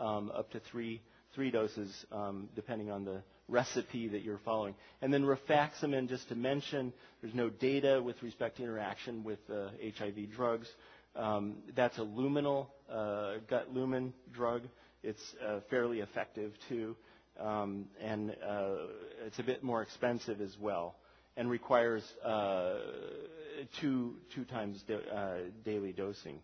um, 0.00 0.32
up 0.34 0.50
to 0.52 0.60
three 0.60 1.02
three 1.34 1.50
doses 1.50 1.92
um, 2.10 2.48
depending 2.56 2.90
on 2.90 3.04
the 3.04 3.22
recipe 3.48 4.08
that 4.08 4.22
you're 4.22 4.40
following. 4.44 4.74
And 5.02 5.12
then 5.12 5.24
rifaximin, 5.24 6.08
just 6.08 6.28
to 6.30 6.34
mention, 6.34 6.92
there's 7.20 7.34
no 7.34 7.50
data 7.50 8.00
with 8.02 8.22
respect 8.22 8.56
to 8.56 8.62
interaction 8.62 9.24
with 9.24 9.40
uh, 9.52 9.68
HIV 9.98 10.30
drugs. 10.34 10.68
Um, 11.16 11.56
that's 11.76 11.98
a 11.98 12.02
luminal 12.02 12.68
uh, 12.90 13.34
gut 13.50 13.74
lumen 13.74 14.14
drug. 14.32 14.62
It's 15.02 15.22
uh, 15.46 15.60
fairly 15.68 16.00
effective 16.00 16.52
too, 16.68 16.96
um, 17.38 17.84
and 18.02 18.30
uh, 18.30 18.70
it's 19.26 19.38
a 19.38 19.42
bit 19.42 19.62
more 19.62 19.82
expensive 19.82 20.40
as 20.40 20.56
well, 20.58 20.94
and 21.36 21.50
requires 21.50 22.02
uh, 22.24 22.76
two 23.80 24.16
two 24.34 24.44
times 24.44 24.82
da- 24.82 25.14
uh, 25.14 25.38
daily 25.64 25.92
dosing. 25.92 26.38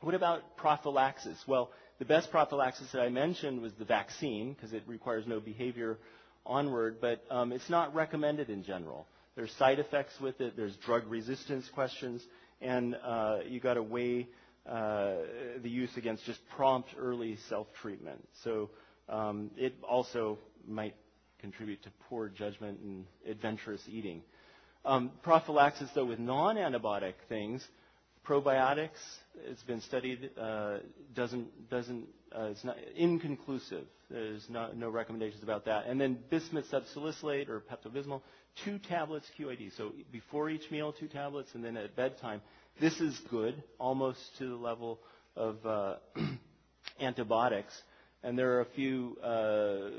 What 0.00 0.14
about 0.14 0.56
prophylaxis? 0.56 1.38
Well, 1.46 1.70
the 1.98 2.04
best 2.04 2.30
prophylaxis 2.30 2.90
that 2.92 3.02
I 3.02 3.08
mentioned 3.08 3.60
was 3.62 3.72
the 3.74 3.84
vaccine 3.84 4.52
because 4.54 4.72
it 4.72 4.82
requires 4.86 5.26
no 5.26 5.38
behavior 5.38 5.98
onward, 6.44 7.00
but 7.00 7.24
um, 7.30 7.52
it's 7.52 7.70
not 7.70 7.94
recommended 7.94 8.50
in 8.50 8.64
general. 8.64 9.06
There's 9.36 9.52
side 9.52 9.78
effects 9.78 10.20
with 10.20 10.40
it. 10.40 10.56
There's 10.56 10.76
drug 10.78 11.06
resistance 11.06 11.68
questions 11.68 12.26
and 12.62 12.96
uh, 13.04 13.38
you 13.46 13.60
got 13.60 13.74
to 13.74 13.82
weigh 13.82 14.28
uh, 14.68 15.14
the 15.62 15.68
use 15.68 15.96
against 15.96 16.24
just 16.24 16.40
prompt 16.56 16.90
early 16.98 17.36
self-treatment. 17.48 18.26
So 18.44 18.70
um, 19.08 19.50
it 19.56 19.74
also 19.88 20.38
might 20.66 20.94
contribute 21.40 21.82
to 21.82 21.90
poor 22.08 22.28
judgment 22.28 22.78
and 22.80 23.04
adventurous 23.28 23.82
eating. 23.88 24.22
Um, 24.84 25.12
prophylaxis, 25.22 25.90
though, 25.94 26.04
with 26.04 26.18
non-antibiotic 26.18 27.14
things, 27.28 27.66
probiotics, 28.26 28.90
it's 29.46 29.62
been 29.62 29.80
studied, 29.80 30.30
uh, 30.38 30.78
doesn't 31.14 31.70
doesn't 31.70 32.06
uh, 32.36 32.44
it's 32.44 32.64
not 32.64 32.76
inconclusive. 32.96 33.84
There's 34.10 34.44
not, 34.48 34.76
no 34.76 34.90
recommendations 34.90 35.42
about 35.42 35.64
that. 35.66 35.86
And 35.86 36.00
then 36.00 36.18
bismuth 36.30 36.66
subsalicylate 36.70 37.48
or 37.48 37.60
Pepto-Bismol, 37.60 38.20
two 38.64 38.78
tablets 38.78 39.26
QID. 39.38 39.76
So 39.76 39.92
before 40.10 40.50
each 40.50 40.70
meal, 40.70 40.92
two 40.92 41.08
tablets, 41.08 41.50
and 41.54 41.64
then 41.64 41.76
at 41.76 41.96
bedtime. 41.96 42.40
This 42.80 43.00
is 43.00 43.18
good, 43.30 43.62
almost 43.78 44.18
to 44.38 44.48
the 44.48 44.56
level 44.56 44.98
of 45.36 45.64
uh, 45.66 45.96
antibiotics. 47.00 47.74
And 48.22 48.38
there 48.38 48.52
are 48.56 48.60
a 48.60 48.66
few 48.66 49.16
uh, 49.22 49.90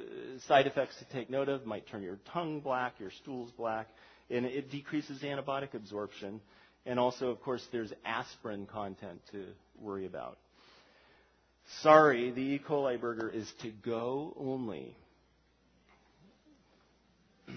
side 0.48 0.65
effects 0.65 0.98
to 1.00 1.06
take 1.13 1.30
note 1.30 1.50
of. 1.50 1.65
Might 1.65 1.88
turn 1.88 2.02
your 2.02 2.19
tongue 2.32 2.62
black, 2.62 2.93
your 3.00 3.12
stools 3.12 3.52
black, 3.58 3.89
and 4.29 4.45
it 4.45 4.71
decreases 4.71 5.21
antibiotic 5.21 5.73
absorption. 5.73 6.41
And 6.86 6.99
also, 6.99 7.29
of 7.29 7.41
course, 7.41 7.65
there's 7.71 7.93
aspirin 8.05 8.65
content 8.65 9.21
to 9.31 9.45
worry 9.79 10.05
about. 10.05 10.38
Sorry, 11.81 12.31
the 12.31 12.41
E. 12.41 12.62
coli 12.67 12.99
burger 12.99 13.29
is 13.29 13.49
to 13.62 13.71
go 13.86 14.36
only. 14.38 14.97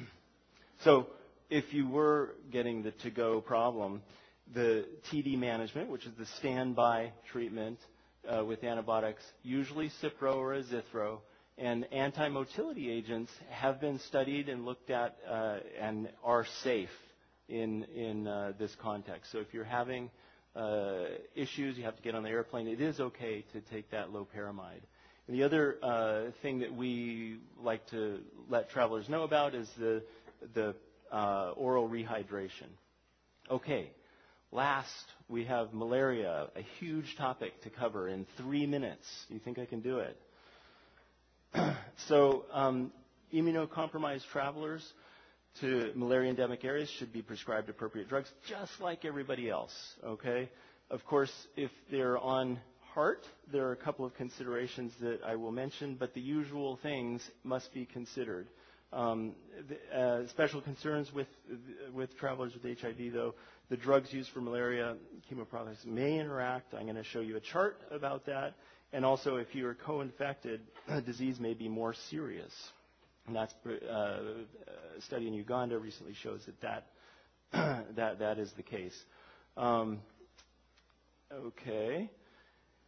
so, 0.85 1.09
if 1.51 1.73
you 1.73 1.89
were 1.89 2.35
getting 2.53 2.83
the 2.83 2.93
to 2.93 3.11
go 3.11 3.41
problem, 3.41 4.03
the 4.55 4.87
TD 5.11 5.39
management, 5.39 5.91
which 5.91 6.07
is 6.07 6.13
the 6.19 6.27
standby 6.39 7.13
treatment 7.33 7.79
uh, 8.29 8.45
with 8.45 8.63
antibiotics, 8.65 9.23
usually 9.43 9.91
Cipro 10.03 10.37
or 10.37 10.55
Azithro, 10.55 11.19
and 11.59 11.91
anti-motility 11.93 12.91
agents 12.91 13.31
have 13.51 13.81
been 13.81 13.99
studied 14.01 14.49
and 14.49 14.65
looked 14.65 14.91
at 14.91 15.17
uh, 15.29 15.59
and 15.81 16.09
are 16.23 16.45
safe 16.63 16.91
in 17.49 17.85
in 17.85 18.27
uh, 18.27 18.53
this 18.59 18.75
context. 18.81 19.33
So 19.33 19.39
if 19.39 19.55
you're 19.55 19.65
having 19.65 20.11
uh, 20.55 21.05
issues, 21.35 21.77
you 21.79 21.85
have 21.85 21.97
to 21.97 22.03
get 22.03 22.15
on 22.15 22.23
the 22.23 22.31
airplane, 22.31 22.67
it 22.67 22.81
is 22.81 23.01
okay 23.01 23.45
to 23.53 23.61
take 23.61 23.91
that 23.91 24.11
loperamide. 24.11 24.83
And 25.29 25.37
the 25.37 25.43
other 25.43 25.77
uh, 25.83 26.31
thing 26.43 26.61
that 26.61 26.75
we 26.75 27.39
like 27.61 27.87
to 27.91 28.21
let 28.49 28.71
travelers 28.71 29.09
know 29.09 29.23
about 29.23 29.55
is 29.55 29.69
the 29.79 30.03
the 30.55 30.75
uh, 31.11 31.53
oral 31.57 31.89
rehydration. 31.89 32.69
Okay, 33.51 33.91
last 34.53 34.91
we 35.29 35.45
have 35.45 35.73
malaria, 35.73 36.49
a 36.55 36.63
huge 36.79 37.17
topic 37.17 37.63
to 37.63 37.71
cover 37.71 38.09
in 38.09 38.27
three 38.37 38.67
minutes. 38.67 39.07
Do 39.29 39.35
you 39.35 39.41
think 39.41 39.59
I 39.59 39.67
can 39.67 39.81
do 39.81 39.99
it? 39.99 40.21
so, 42.09 42.45
um, 42.53 42.93
immunocompromised 43.33 44.27
travelers 44.33 44.83
to 45.61 45.93
malaria 45.95 46.31
endemic 46.31 46.65
areas 46.65 46.91
should 46.99 47.13
be 47.13 47.23
prescribed 47.23 47.69
appropriate 47.69 48.09
drugs, 48.09 48.31
just 48.49 48.73
like 48.81 49.05
everybody 49.05 49.49
else. 49.49 49.73
Okay. 50.05 50.51
Of 50.91 51.05
course, 51.05 51.33
if 51.57 51.71
they're 51.91 52.19
on 52.19 52.59
HAART, 52.95 53.25
there 53.53 53.67
are 53.67 53.73
a 53.73 53.77
couple 53.77 54.05
of 54.05 54.15
considerations 54.15 54.93
that 55.01 55.21
I 55.27 55.35
will 55.37 55.51
mention, 55.51 55.97
but 55.97 56.15
the 56.15 56.21
usual 56.21 56.79
things 56.83 57.23
must 57.43 57.73
be 57.75 57.87
considered. 57.87 58.49
Um, 58.93 59.33
the, 59.69 59.99
uh, 59.99 60.29
special 60.29 60.61
concerns 60.61 61.13
with 61.13 61.27
with 61.93 62.17
travelers 62.19 62.53
with 62.55 62.79
HIV, 62.81 63.13
though, 63.13 63.35
the 63.69 63.77
drugs 63.77 64.13
used 64.13 64.31
for 64.31 64.41
malaria 64.41 64.95
chemoprophylaxis 65.29 65.85
may 65.87 66.19
interact. 66.21 66.73
I'm 66.73 66.85
going 66.85 66.97
to 66.97 67.03
show 67.03 67.21
you 67.21 67.37
a 67.37 67.41
chart 67.41 67.81
about 67.91 68.27
that. 68.27 68.55
And 68.93 69.05
also, 69.05 69.37
if 69.37 69.55
you 69.55 69.67
are 69.67 69.75
co-infected, 69.75 70.61
disease 71.05 71.39
may 71.41 71.55
be 71.55 71.69
more 71.69 71.95
serious. 72.09 72.53
And 73.27 73.35
that's 73.35 73.55
uh, 73.67 73.91
a 74.97 75.01
study 75.01 75.27
in 75.27 75.35
Uganda 75.35 75.79
recently 75.79 76.15
shows 76.15 76.47
that 76.47 76.61
that, 76.61 76.87
that, 77.97 78.21
that 78.21 78.39
is 78.39 78.53
the 78.53 78.63
case. 78.63 78.97
Um, 79.57 79.99
okay. 81.33 82.11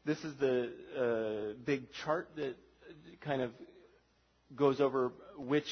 This 0.05 0.25
is 0.25 0.35
the 0.37 0.71
uh, 0.97 1.55
big 1.65 1.93
chart 2.05 2.29
that 2.37 2.55
kind 3.21 3.43
of 3.43 3.51
goes 4.55 4.81
over 4.81 5.13
which 5.37 5.67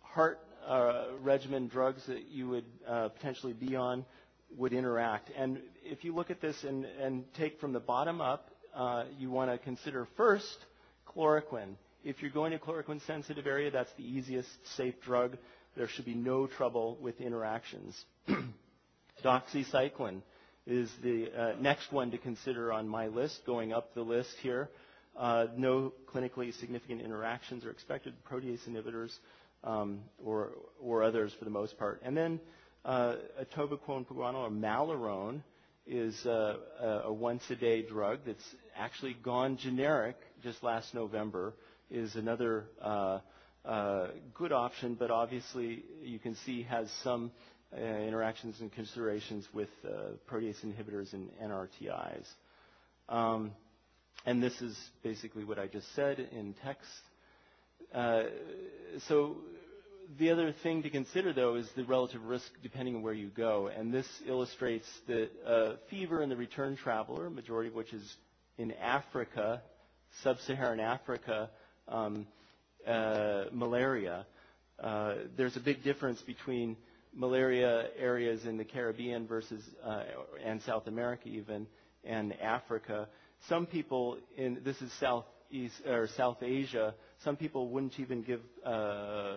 HAART 0.00 0.38
uh, 0.66 1.04
regimen 1.22 1.68
drugs 1.68 2.06
that 2.06 2.28
you 2.28 2.48
would 2.48 2.64
uh, 2.86 3.08
potentially 3.08 3.52
be 3.52 3.74
on 3.76 4.04
would 4.56 4.72
interact. 4.72 5.30
And 5.36 5.58
if 5.82 6.04
you 6.04 6.14
look 6.14 6.30
at 6.30 6.40
this 6.40 6.62
and, 6.64 6.84
and 6.84 7.24
take 7.34 7.60
from 7.60 7.72
the 7.72 7.80
bottom 7.80 8.20
up, 8.20 8.50
uh, 8.74 9.04
you 9.18 9.30
want 9.30 9.50
to 9.50 9.58
consider 9.58 10.06
first 10.16 10.56
chloroquine. 11.08 11.74
If 12.04 12.20
you're 12.20 12.30
going 12.30 12.52
to 12.52 12.58
chloroquine 12.58 13.04
sensitive 13.06 13.46
area, 13.46 13.70
that's 13.70 13.92
the 13.96 14.04
easiest 14.04 14.48
safe 14.76 14.94
drug. 15.02 15.36
There 15.76 15.88
should 15.88 16.04
be 16.04 16.14
no 16.14 16.46
trouble 16.46 16.98
with 17.00 17.20
interactions. 17.20 18.04
Doxycycline 19.24 20.20
is 20.66 20.90
the 21.02 21.30
uh, 21.36 21.52
next 21.60 21.92
one 21.92 22.10
to 22.10 22.18
consider 22.18 22.72
on 22.72 22.88
my 22.88 23.06
list, 23.08 23.40
going 23.46 23.72
up 23.72 23.94
the 23.94 24.02
list 24.02 24.34
here. 24.42 24.70
Uh, 25.16 25.46
no 25.56 25.92
clinically 26.12 26.52
significant 26.58 27.00
interactions 27.00 27.64
are 27.64 27.70
expected. 27.70 28.14
Protease 28.30 28.68
inhibitors 28.68 29.12
um, 29.62 30.00
or, 30.24 30.50
or 30.80 31.02
others 31.02 31.32
for 31.38 31.44
the 31.44 31.50
most 31.50 31.78
part. 31.78 32.00
And 32.04 32.16
then 32.16 32.40
uh, 32.84 33.16
atovaquone 33.40 34.04
or 34.10 34.50
Malarone 34.50 35.42
is 35.86 36.24
a, 36.24 37.02
a 37.04 37.12
once-a-day 37.12 37.82
drug 37.82 38.20
that's 38.26 38.44
actually 38.76 39.14
gone 39.22 39.56
generic 39.56 40.16
just 40.42 40.62
last 40.62 40.94
November 40.94 41.54
is 41.90 42.14
another 42.16 42.64
uh, 42.80 43.18
uh, 43.64 44.08
good 44.34 44.52
option, 44.52 44.94
but 44.98 45.10
obviously 45.10 45.84
you 46.02 46.18
can 46.18 46.34
see 46.46 46.62
has 46.62 46.90
some 47.02 47.30
uh, 47.76 47.80
interactions 47.80 48.60
and 48.60 48.72
considerations 48.72 49.46
with 49.52 49.68
uh, 49.86 50.12
protease 50.30 50.64
inhibitors 50.64 51.12
and 51.12 51.28
NRTIs. 51.42 52.26
Um, 53.08 53.52
and 54.26 54.42
this 54.42 54.60
is 54.62 54.78
basically 55.02 55.44
what 55.44 55.58
I 55.58 55.66
just 55.66 55.92
said 55.94 56.18
in 56.18 56.54
text. 56.64 56.88
Uh, 57.92 58.24
so 59.08 59.36
the 60.18 60.30
other 60.30 60.52
thing 60.62 60.82
to 60.82 60.90
consider, 60.90 61.32
though, 61.32 61.56
is 61.56 61.68
the 61.76 61.84
relative 61.84 62.24
risk 62.24 62.50
depending 62.62 62.96
on 62.96 63.02
where 63.02 63.12
you 63.14 63.28
go. 63.28 63.68
And 63.68 63.92
this 63.92 64.06
illustrates 64.26 64.86
that 65.06 65.30
uh, 65.46 65.72
fever 65.90 66.22
in 66.22 66.28
the 66.28 66.36
return 66.36 66.76
traveler, 66.76 67.30
majority 67.30 67.68
of 67.68 67.74
which 67.74 67.92
is 67.92 68.16
in 68.58 68.72
Africa, 68.72 69.62
sub-Saharan 70.22 70.80
Africa, 70.80 71.50
um, 71.88 72.26
uh, 72.86 73.44
malaria. 73.52 74.26
Uh, 74.78 75.14
there's 75.36 75.56
a 75.56 75.60
big 75.60 75.82
difference 75.82 76.20
between 76.22 76.76
malaria 77.14 77.88
areas 77.98 78.44
in 78.44 78.56
the 78.56 78.64
Caribbean 78.64 79.26
versus 79.26 79.62
uh, 79.84 80.02
and 80.44 80.60
South 80.62 80.86
America 80.86 81.28
even 81.28 81.66
and 82.04 82.38
Africa. 82.40 83.08
Some 83.48 83.66
people 83.66 84.18
in 84.36 84.60
this 84.64 84.80
is 84.82 84.92
Southeast 85.00 85.74
or 85.86 86.08
South 86.16 86.42
Asia. 86.42 86.94
Some 87.24 87.36
people 87.36 87.68
wouldn't 87.70 87.98
even 87.98 88.22
give 88.22 88.40
uh, 88.64 89.36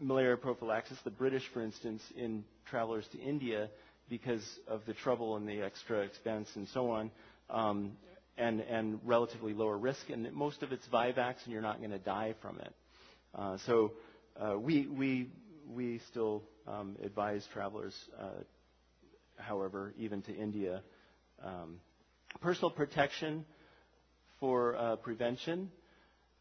malaria 0.00 0.36
prophylaxis. 0.36 0.98
The 1.04 1.10
British, 1.10 1.44
for 1.54 1.62
instance, 1.62 2.02
in 2.16 2.44
travelers 2.68 3.06
to 3.12 3.18
India, 3.18 3.68
because 4.08 4.44
of 4.66 4.80
the 4.86 4.92
trouble 4.92 5.36
and 5.36 5.48
the 5.48 5.62
extra 5.62 6.00
expense 6.00 6.48
and 6.56 6.66
so 6.74 6.90
on, 6.90 7.10
um, 7.48 7.92
and, 8.36 8.60
and 8.60 8.98
relatively 9.04 9.54
lower 9.54 9.78
risk. 9.78 10.10
And 10.10 10.30
most 10.32 10.64
of 10.64 10.72
it's 10.72 10.84
Vivax, 10.92 11.36
and 11.44 11.52
you're 11.52 11.62
not 11.62 11.78
going 11.78 11.92
to 11.92 11.98
die 11.98 12.34
from 12.42 12.58
it. 12.58 12.74
Uh, 13.34 13.56
so 13.66 13.92
uh, 14.36 14.58
we, 14.58 14.88
we, 14.88 15.30
we 15.72 16.00
still 16.10 16.42
um, 16.66 16.96
advise 17.04 17.46
travelers, 17.52 17.94
uh, 18.20 18.42
however, 19.36 19.94
even 19.96 20.22
to 20.22 20.34
India. 20.34 20.82
Um, 21.44 21.76
personal 22.40 22.70
protection 22.70 23.44
for 24.40 24.74
uh, 24.74 24.96
prevention, 24.96 25.70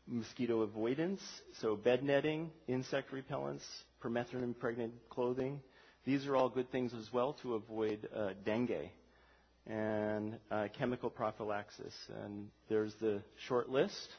mosquito 0.09 0.61
avoidance, 0.61 1.21
so 1.61 1.75
bed 1.75 2.03
netting, 2.03 2.49
insect 2.67 3.11
repellents, 3.13 3.63
permethrin 4.03 4.43
impregnated 4.43 4.93
clothing. 5.09 5.59
These 6.05 6.25
are 6.27 6.35
all 6.35 6.49
good 6.49 6.71
things 6.71 6.93
as 6.93 7.11
well 7.13 7.33
to 7.41 7.55
avoid 7.55 8.07
uh, 8.15 8.29
dengue 8.45 8.89
and 9.67 10.37
uh, 10.49 10.67
chemical 10.77 11.09
prophylaxis. 11.09 11.93
And 12.23 12.47
there's 12.69 12.93
the 12.95 13.21
short 13.47 13.69
list. 13.69 14.09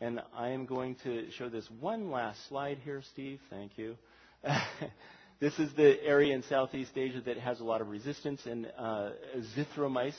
And 0.00 0.20
I 0.34 0.48
am 0.50 0.66
going 0.66 0.96
to 1.04 1.30
show 1.32 1.48
this 1.48 1.68
one 1.80 2.10
last 2.10 2.48
slide 2.48 2.78
here, 2.84 3.02
Steve. 3.12 3.40
Thank 3.50 3.78
you. 3.78 3.96
this 5.40 5.58
is 5.58 5.72
the 5.74 6.02
area 6.02 6.34
in 6.34 6.42
Southeast 6.42 6.96
Asia 6.96 7.20
that 7.24 7.38
has 7.38 7.60
a 7.60 7.64
lot 7.64 7.80
of 7.80 7.88
resistance, 7.88 8.44
and 8.46 8.70
uh, 8.78 9.10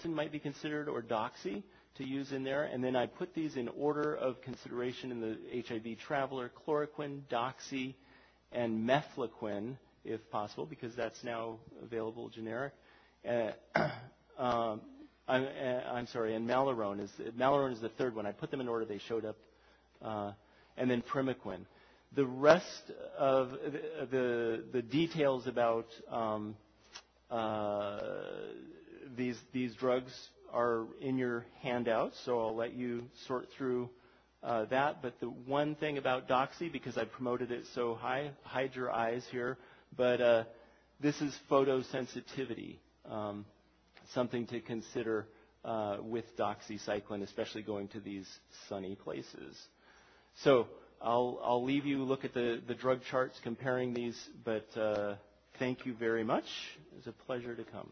might 0.05 0.31
be 0.31 0.39
considered, 0.39 0.89
or 0.89 1.01
doxy 1.01 1.63
to 1.97 2.05
use 2.05 2.31
in 2.31 2.43
there. 2.43 2.63
And 2.63 2.83
then 2.83 2.95
I 2.95 3.05
put 3.05 3.33
these 3.33 3.55
in 3.55 3.67
order 3.69 4.15
of 4.15 4.41
consideration 4.41 5.11
in 5.11 5.21
the 5.21 5.63
HIV 5.67 5.99
traveler, 5.99 6.51
chloroquine, 6.65 7.21
doxy, 7.31 7.95
and 8.51 8.87
mefloquine, 8.87 9.77
if 10.05 10.27
possible, 10.29 10.65
because 10.65 10.95
that's 10.95 11.23
now 11.23 11.59
available 11.83 12.29
generic. 12.29 12.73
Uh, 13.27 13.51
um, 14.37 14.81
I'm, 15.27 15.43
uh, 15.43 15.91
I'm, 15.91 16.07
sorry, 16.07 16.35
and 16.35 16.47
Malarone 16.47 17.01
is, 17.01 17.11
Malarone 17.37 17.73
is 17.73 17.81
the 17.81 17.89
third 17.89 18.15
one. 18.15 18.25
I 18.25 18.31
put 18.31 18.51
them 18.51 18.61
in 18.61 18.67
order 18.67 18.85
they 18.85 18.99
showed 18.99 19.25
up. 19.25 19.37
Uh, 20.01 20.31
and 20.77 20.89
then 20.89 21.01
Primaquine. 21.01 21.65
The 22.15 22.25
rest 22.25 22.91
of 23.17 23.51
the, 23.51 24.07
the, 24.09 24.63
the 24.71 24.81
details 24.81 25.47
about 25.47 25.87
um, 26.09 26.55
uh, 27.29 27.99
these, 29.17 29.37
these 29.51 29.73
drugs 29.75 30.13
are 30.53 30.85
in 31.01 31.17
your 31.17 31.45
handout, 31.61 32.13
so 32.25 32.39
I'll 32.39 32.55
let 32.55 32.73
you 32.73 33.03
sort 33.27 33.47
through 33.57 33.89
uh, 34.43 34.65
that. 34.65 35.01
But 35.01 35.19
the 35.19 35.27
one 35.27 35.75
thing 35.75 35.97
about 35.97 36.27
Doxy, 36.27 36.71
because 36.71 36.97
I 36.97 37.05
promoted 37.05 37.51
it 37.51 37.65
so 37.73 37.95
high, 37.95 38.31
hide 38.43 38.75
your 38.75 38.91
eyes 38.91 39.25
here, 39.31 39.57
but 39.95 40.21
uh, 40.21 40.43
this 40.99 41.21
is 41.21 41.37
photosensitivity, 41.49 42.77
um, 43.09 43.45
something 44.13 44.45
to 44.47 44.59
consider 44.61 45.27
uh, 45.65 45.97
with 46.01 46.25
doxycycline, 46.37 47.23
especially 47.23 47.61
going 47.61 47.87
to 47.89 47.99
these 47.99 48.27
sunny 48.69 48.95
places. 48.95 49.57
So 50.43 50.67
I'll, 51.01 51.39
I'll 51.43 51.63
leave 51.63 51.85
you 51.85 52.03
look 52.03 52.25
at 52.25 52.33
the, 52.33 52.61
the 52.67 52.73
drug 52.75 53.01
charts 53.09 53.39
comparing 53.43 53.93
these, 53.93 54.17
but 54.45 54.65
uh, 54.77 55.15
thank 55.59 55.85
you 55.85 55.93
very 55.93 56.23
much. 56.23 56.45
It 56.91 56.95
was 56.97 57.07
a 57.07 57.11
pleasure 57.25 57.55
to 57.55 57.63
come. 57.63 57.89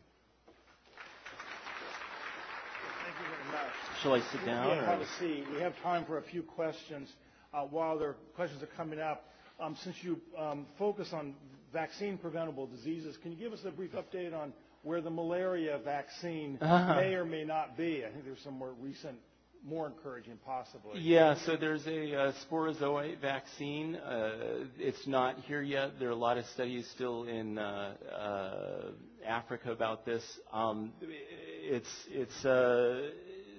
Shall 4.02 4.14
I 4.14 4.22
sit 4.32 4.46
down? 4.46 4.70
Yeah, 4.70 4.86
have 4.86 5.02
a 5.02 5.08
seat. 5.20 5.46
We 5.54 5.62
have 5.62 5.74
time 5.82 6.06
for 6.06 6.18
a 6.18 6.22
few 6.22 6.44
questions. 6.44 7.10
Uh, 7.54 7.62
while 7.62 7.98
the 7.98 8.16
questions 8.36 8.62
are 8.62 8.70
coming 8.78 9.00
up, 9.00 9.30
um, 9.60 9.78
since 9.84 9.96
you 10.02 10.20
um, 10.38 10.66
focus 10.78 11.10
on 11.14 11.34
vaccine 11.72 12.18
preventable 12.18 12.68
diseases, 12.68 13.18
can 13.22 13.32
you 13.32 13.38
give 13.38 13.54
us 13.54 13.60
a 13.66 13.72
brief 13.72 13.92
update 13.94 14.34
on 14.34 14.54
where 14.84 15.02
the 15.02 15.10
malaria 15.10 15.80
vaccine 15.84 16.58
uh-huh. 16.62 16.96
may 16.96 17.14
or 17.14 17.26
may 17.26 17.44
not 17.44 17.78
be? 17.78 18.04
I 18.06 18.12
think 18.12 18.26
there's 18.26 18.42
some 18.44 18.56
more 18.56 18.74
recent 18.82 19.18
more 19.66 19.88
encouraging, 19.88 20.38
possibly. 20.46 21.00
Yeah, 21.00 21.36
so 21.46 21.58
there's 21.58 21.86
a 21.88 22.16
uh, 22.16 22.34
sporozoite 22.46 23.20
vaccine. 23.20 23.96
Uh, 23.96 24.66
it's 24.78 25.08
not 25.08 25.40
here 25.40 25.64
yet. 25.64 25.98
There 26.00 26.10
are 26.10 26.12
a 26.12 26.16
lot 26.16 26.38
of 26.38 26.46
studies 26.54 26.88
still 26.94 27.24
in 27.24 27.58
uh, 27.58 27.96
uh 28.16 28.92
Africa 29.26 29.72
about 29.72 30.06
this. 30.06 30.24
Um, 30.54 30.94
it's 31.02 31.90
it's 32.10 32.46
uh, 32.46 33.10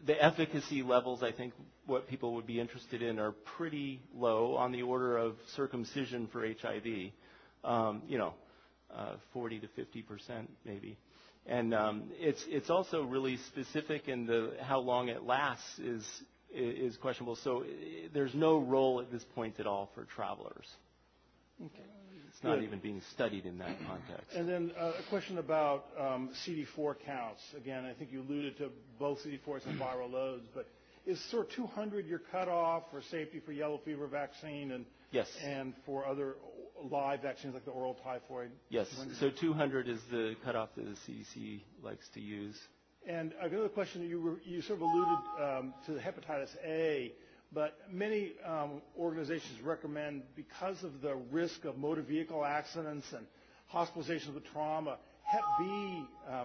the 0.07 0.23
efficacy 0.23 0.83
levels. 0.83 1.23
I 1.23 1.33
think 1.33 1.53
what 1.87 2.09
people 2.09 2.35
would 2.35 2.47
be 2.47 2.61
interested 2.61 3.03
in 3.03 3.19
are 3.19 3.33
pretty 3.33 4.01
low, 4.15 4.55
on 4.57 4.73
the 4.73 4.83
order 4.83 5.17
of 5.17 5.37
circumcision 5.55 6.29
for 6.33 6.47
HIV. 6.47 7.11
Um, 7.65 8.03
you 8.07 8.19
know, 8.19 8.35
uh, 8.95 9.15
40 9.33 9.61
to 9.61 9.69
50 9.69 10.03
percent 10.03 10.51
maybe. 10.65 10.99
And 11.47 11.75
um, 11.75 12.11
it's 12.15 12.45
it's 12.49 12.71
also 12.71 13.03
really 13.05 13.37
specific 13.49 14.09
in 14.09 14.27
the 14.27 14.55
how 14.63 14.81
long 14.81 15.09
it 15.09 15.23
lasts 15.23 15.79
is 15.79 16.05
is 16.53 16.97
questionable. 16.97 17.37
So 17.37 17.65
there's 18.13 18.35
no 18.35 18.59
role 18.59 19.01
at 19.01 19.13
this 19.13 19.25
point 19.35 19.61
at 19.61 19.67
all 19.67 19.91
for 19.95 20.05
travelers. 20.05 20.67
Okay. 21.65 21.85
Not 22.47 22.63
even 22.63 22.79
being 22.79 23.03
studied 23.13 23.47
in 23.47 23.59
that 23.59 23.77
context. 23.87 24.35
And 24.35 24.49
then 24.49 24.73
uh, 24.79 24.93
a 24.99 25.09
question 25.11 25.39
about 25.39 25.87
um, 25.99 26.31
CD4 26.47 26.97
counts. 27.05 27.43
Again, 27.57 27.85
I 27.85 27.93
think 27.93 28.13
you 28.13 28.23
alluded 28.23 28.59
to 28.59 28.71
both 28.99 29.19
CD4s 29.25 29.67
and 29.67 29.81
viral 29.81 30.11
loads, 30.11 30.45
but 30.55 30.69
is 31.07 31.23
sort 31.31 31.47
of 31.47 31.53
200 31.53 32.07
your 32.07 32.19
cutoff 32.19 32.85
for 32.91 33.01
safety 33.01 33.41
for 33.45 33.53
yellow 33.53 33.81
fever 33.85 34.07
vaccine 34.07 34.73
and 34.73 34.85
yes. 35.13 35.29
and 35.43 35.73
for 35.85 36.05
other 36.05 36.35
live 36.91 37.23
vaccines 37.23 37.55
like 37.55 37.65
the 37.65 37.71
oral 37.71 37.95
typhoid? 38.03 38.51
Yes. 38.69 38.89
So 39.21 39.31
200 39.31 39.89
is 39.89 40.01
the 40.11 40.35
cutoff 40.45 40.71
that 40.77 40.85
the 40.85 41.13
CDC 41.13 41.61
likes 41.83 42.09
to 42.15 42.21
use. 42.21 42.59
And 43.09 43.33
another 43.41 43.69
question, 43.69 44.03
you, 44.03 44.21
were, 44.21 44.41
you 44.45 44.61
sort 44.63 44.81
of 44.81 44.83
alluded 44.83 45.19
um, 45.41 45.75
to 45.87 45.93
hepatitis 45.93 46.51
A, 46.65 47.13
but 47.53 47.79
many 47.91 48.33
um, 48.45 48.83
organizations 48.99 49.61
recommend, 49.63 50.23
because 50.35 50.83
of 50.83 51.01
the 51.01 51.15
risk 51.31 51.65
of 51.65 51.79
motor 51.79 52.03
vehicle 52.03 52.45
accidents 52.45 53.07
and 53.13 53.27
hospitalizations 53.73 54.35
with 54.35 54.45
trauma, 54.53 54.99
Hep 55.23 55.43
B 55.59 56.05
uh, 56.31 56.45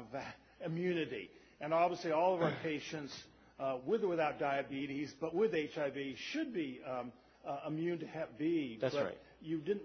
immunity. 0.65 1.29
And 1.59 1.73
obviously, 1.73 2.11
all 2.11 2.35
of 2.35 2.41
our 2.41 2.53
patients, 2.63 3.13
uh, 3.59 3.77
with 3.85 4.03
or 4.03 4.07
without 4.07 4.39
diabetes, 4.39 5.13
but 5.19 5.35
with 5.35 5.51
HIV, 5.51 5.95
should 6.31 6.53
be 6.53 6.79
um, 6.89 7.11
uh, 7.47 7.59
immune 7.67 7.99
to 7.99 8.07
Hep 8.07 8.37
B. 8.37 8.77
That's 8.81 8.95
but 8.95 9.03
right 9.05 9.17
you 9.41 9.57
didn't. 9.57 9.83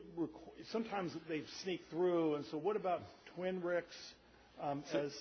Sometimes 0.70 1.12
they 1.28 1.42
sneak 1.62 1.82
through, 1.90 2.36
and 2.36 2.44
so 2.50 2.58
what 2.58 2.76
about 2.76 3.02
Twinrix 3.36 3.84
um, 4.62 4.82
as 4.92 5.12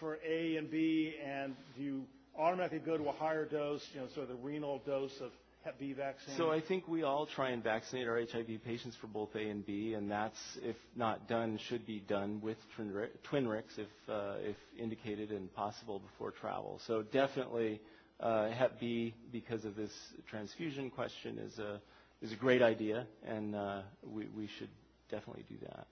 for 0.00 0.18
A 0.26 0.56
and 0.56 0.70
B, 0.70 1.14
and 1.24 1.54
do 1.76 1.82
you 1.82 2.04
automatically 2.38 2.78
go 2.78 2.96
to 2.96 3.08
a 3.08 3.12
higher 3.12 3.44
dose, 3.44 3.86
you 3.94 4.00
know, 4.00 4.06
sort 4.14 4.28
of 4.30 4.36
the 4.36 4.42
renal 4.42 4.80
dose 4.86 5.20
of 5.20 5.30
Hep 5.64 5.78
B 5.78 5.92
vaccine? 5.92 6.36
So 6.36 6.50
I 6.50 6.60
think 6.60 6.86
we 6.88 7.02
all 7.02 7.26
try 7.26 7.50
and 7.50 7.62
vaccinate 7.62 8.06
our 8.06 8.20
HIV 8.20 8.64
patients 8.64 8.96
for 9.00 9.08
both 9.08 9.34
A 9.34 9.40
and 9.40 9.66
B, 9.66 9.94
and 9.94 10.10
that's, 10.10 10.38
if 10.62 10.76
not 10.96 11.28
done, 11.28 11.58
should 11.68 11.84
be 11.86 12.00
done 12.00 12.40
with 12.40 12.56
Twinrix 12.78 13.64
if, 13.78 13.88
uh, 14.08 14.34
if 14.40 14.56
indicated 14.78 15.30
and 15.30 15.52
possible 15.54 15.98
before 15.98 16.30
travel. 16.30 16.80
So 16.86 17.02
definitely 17.02 17.80
uh, 18.20 18.50
Hep 18.50 18.78
B, 18.80 19.14
because 19.32 19.64
of 19.64 19.76
this 19.76 19.92
transfusion 20.28 20.90
question, 20.90 21.38
is 21.38 21.58
a 21.58 21.80
is 22.20 22.32
a 22.32 22.36
great 22.36 22.62
idea, 22.62 23.06
and 23.26 23.54
uh, 23.54 23.80
we, 24.04 24.26
we 24.36 24.48
should 24.58 24.70
definitely 25.10 25.44
do 25.48 25.56
that. 25.62 25.86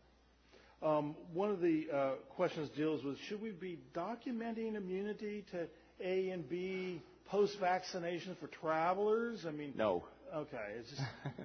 Um, 0.87 1.15
one 1.33 1.51
of 1.51 1.61
the 1.61 1.87
uh, 1.93 2.11
questions 2.35 2.69
deals 2.77 3.03
with 3.03 3.19
should 3.29 3.41
we 3.41 3.51
be 3.51 3.79
documenting 3.95 4.75
immunity 4.75 5.45
to 5.53 5.67
A 6.03 6.31
and 6.31 6.49
B 6.49 7.03
post 7.27 7.59
vaccination 7.61 8.37
for 8.41 8.49
travelers? 8.49 9.45
I 9.47 9.51
mean, 9.51 9.73
no. 9.77 10.05
Okay, 10.35 10.57
it's 10.79 10.91
just. 10.91 11.03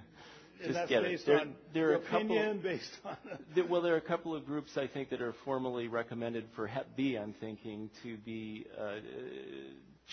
just 0.61 0.73
that's 0.73 0.89
get 0.89 1.03
based 1.03 1.23
it. 1.23 1.27
There, 1.27 1.39
on 1.39 1.55
there 1.73 1.89
are 1.91 1.95
opinion, 1.95 2.55
couple, 2.57 2.61
based 2.63 2.91
on. 3.05 3.17
there, 3.55 3.65
well, 3.65 3.81
there 3.81 3.93
are 3.93 3.97
a 3.97 4.01
couple 4.01 4.35
of 4.35 4.45
groups 4.45 4.71
I 4.77 4.87
think 4.87 5.09
that 5.09 5.21
are 5.21 5.33
formally 5.45 5.87
recommended 5.87 6.45
for 6.55 6.67
Hep 6.67 6.95
B. 6.95 7.17
I'm 7.17 7.33
thinking 7.39 7.89
to 8.03 8.17
be 8.17 8.65
uh, 8.79 8.95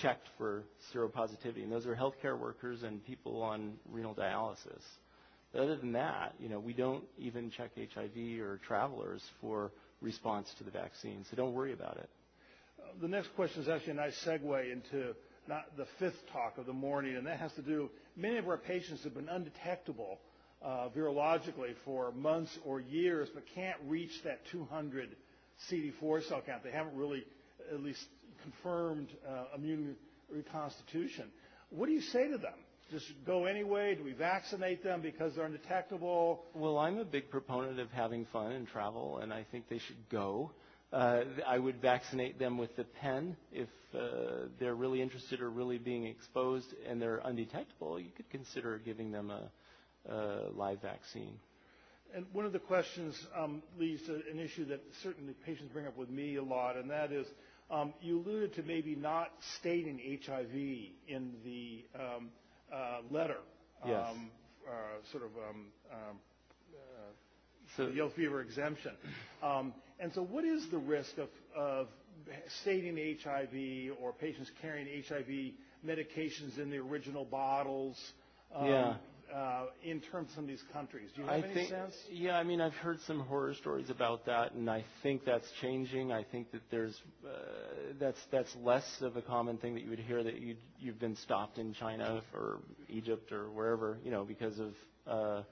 checked 0.01 0.27
for 0.37 0.65
seropositivity, 0.95 1.63
and 1.63 1.73
those 1.73 1.87
are 1.87 1.95
healthcare 1.95 2.39
workers 2.39 2.83
and 2.83 3.05
people 3.05 3.43
on 3.43 3.75
renal 3.91 4.15
dialysis. 4.15 4.83
But 5.53 5.63
other 5.63 5.77
than 5.77 5.93
that, 5.93 6.35
you 6.39 6.49
know, 6.49 6.59
we 6.59 6.75
don't 6.75 7.05
even 7.19 7.51
check 7.51 7.71
HIV 7.77 8.41
or 8.41 8.61
travelers 8.67 9.23
for 9.41 9.73
response 10.01 10.53
to 10.59 10.65
the 10.65 10.71
vaccine, 10.71 11.25
so 11.31 11.37
don't 11.37 11.55
worry 11.55 11.73
about 11.73 11.97
it. 11.97 12.11
The 13.01 13.09
next 13.09 13.35
question 13.35 13.63
is 13.63 13.69
actually 13.69 13.93
a 13.93 13.97
nice 13.97 14.25
segue 14.25 14.73
into 14.73 15.15
not 15.49 15.77
the 15.77 15.87
fifth 15.99 16.21
talk 16.33 16.59
of 16.59 16.67
the 16.67 16.73
morning, 16.73 17.17
and 17.17 17.27
that 17.27 17.39
has 17.39 17.53
to 17.55 17.63
do. 17.63 17.91
Many 18.17 18.37
of 18.37 18.49
our 18.49 18.59
patients 18.59 19.05
have 19.05 19.15
been 19.15 19.29
undetectable 19.29 20.19
uh, 20.63 20.89
virologically 20.97 21.75
for 21.85 22.13
months 22.13 22.57
or 22.65 22.81
years, 22.81 23.29
but 23.33 23.45
can't 23.55 23.79
reach 23.87 24.23
that 24.25 24.41
200 24.53 25.17
CD4 25.71 26.29
cell 26.29 26.43
count. 26.45 26.63
They 26.63 26.71
haven't 26.71 26.97
really, 26.97 27.25
at 27.73 27.83
least, 27.83 28.05
confirmed 28.43 29.09
uh, 29.27 29.57
immune 29.57 29.97
reconstitution. 30.31 31.27
What 31.71 31.87
do 31.87 31.93
you 31.93 32.01
say 32.01 32.29
to 32.29 32.39
them? 32.39 32.55
Just 32.91 33.07
go 33.27 33.45
anyway? 33.45 33.95
Do 33.95 34.05
we 34.05 34.13
vaccinate 34.13 34.83
them 34.83 35.03
because 35.03 35.35
they're 35.35 35.45
undetectable? 35.45 36.45
Well, 36.55 36.79
I'm 36.79 36.99
a 36.99 37.05
big 37.05 37.31
proponent 37.31 37.79
of 37.79 37.91
having 37.91 38.27
fun 38.33 38.53
and 38.53 38.67
travel, 38.67 39.19
and 39.19 39.33
I 39.33 39.45
think 39.51 39.69
they 39.69 39.79
should 39.79 40.09
go. 40.09 40.53
Uh, 40.93 41.21
I 41.47 41.59
would 41.59 41.83
vaccinate 41.83 42.39
them 42.39 42.57
with 42.57 42.75
the 42.77 42.85
pen 42.85 43.37
if 43.53 43.69
uh, 43.95 44.47
they're 44.59 44.75
really 44.75 45.03
interested 45.03 45.41
or 45.43 45.51
really 45.51 45.77
being 45.79 46.07
exposed 46.07 46.73
and 46.89 47.01
they're 47.01 47.21
undetectable. 47.25 48.01
You 48.01 48.11
could 48.17 48.31
consider 48.31 48.79
giving 48.79 49.13
them 49.13 49.31
a, 49.31 49.51
a 50.11 50.49
live 50.55 50.81
vaccine. 50.81 51.35
And 52.15 52.25
one 52.33 52.47
of 52.47 52.55
the 52.55 52.59
questions 52.59 53.15
um, 53.37 53.63
leads 53.79 54.03
to 54.07 54.23
an 54.33 54.39
issue 54.41 54.65
that 54.67 54.81
certainly 55.03 55.35
patients 55.45 55.73
bring 55.75 55.87
up 55.87 55.97
with 55.99 56.09
me 56.09 56.37
a 56.37 56.43
lot, 56.43 56.77
and 56.77 56.91
that 56.91 57.13
is 57.13 57.27
um, 57.71 57.93
you 58.01 58.21
alluded 58.21 58.55
to 58.55 58.63
maybe 58.63 58.97
not 58.97 59.29
stating 59.59 60.01
HIV 60.25 60.55
in 60.55 61.35
the 61.45 61.85
um, 61.95 62.31
uh, 62.73 63.01
letter. 63.11 63.37
Yes. 63.87 64.07
Um, 64.11 64.31
uh, 64.67 64.73
sort 65.13 65.25
of 65.25 65.31
um, 65.37 65.67
um, 65.93 66.19
uh, 66.75 67.77
So- 67.77 67.89
yellow 67.89 68.11
fever 68.11 68.41
exemption. 68.41 68.93
And 70.01 70.13
so, 70.13 70.23
what 70.23 70.45
is 70.45 70.69
the 70.71 70.79
risk 70.79 71.19
of, 71.19 71.29
of 71.57 71.89
stating 72.63 72.97
HIV 73.23 73.97
or 74.01 74.13
patients 74.13 74.51
carrying 74.63 75.03
HIV 75.09 75.53
medications 75.85 76.59
in 76.59 76.71
the 76.71 76.79
original 76.79 77.25
bottles? 77.25 77.97
um, 78.55 78.67
Yeah. 78.67 78.95
Uh, 79.35 79.67
in 79.85 80.01
terms 80.01 80.31
of 80.31 80.35
some 80.37 80.45
of 80.45 80.49
these 80.49 80.65
countries, 80.73 81.11
do 81.15 81.21
you 81.21 81.29
have 81.29 81.45
I 81.45 81.45
any 81.45 81.53
think, 81.53 81.69
sense? 81.69 81.95
yeah, 82.11 82.39
I 82.39 82.45
mean, 82.45 82.63
I've 82.63 82.73
heard 82.73 82.99
some 83.07 83.21
horror 83.21 83.53
stories 83.53 83.91
about 83.91 84.25
that, 84.25 84.53
and 84.53 84.71
I 84.71 84.87
think 85.03 85.27
that's 85.27 85.47
changing. 85.61 86.11
I 86.13 86.25
think 86.25 86.51
that 86.53 86.63
there's 86.71 86.99
uh, 87.27 87.29
that's 88.01 88.17
that's 88.33 88.49
less 88.63 88.87
of 89.03 89.19
a 89.19 89.21
common 89.23 89.59
thing 89.59 89.75
that 89.75 89.83
you 89.83 89.91
would 89.91 89.99
hear 89.99 90.23
that 90.25 90.41
you 90.41 90.57
you've 90.79 90.99
been 90.99 91.15
stopped 91.15 91.59
in 91.59 91.75
China 91.75 92.23
or 92.33 92.61
Egypt 92.89 93.31
or 93.31 93.51
wherever, 93.51 93.99
you 94.03 94.11
know, 94.11 94.25
because 94.25 94.59
of 94.59 94.73
uh, 95.07 95.43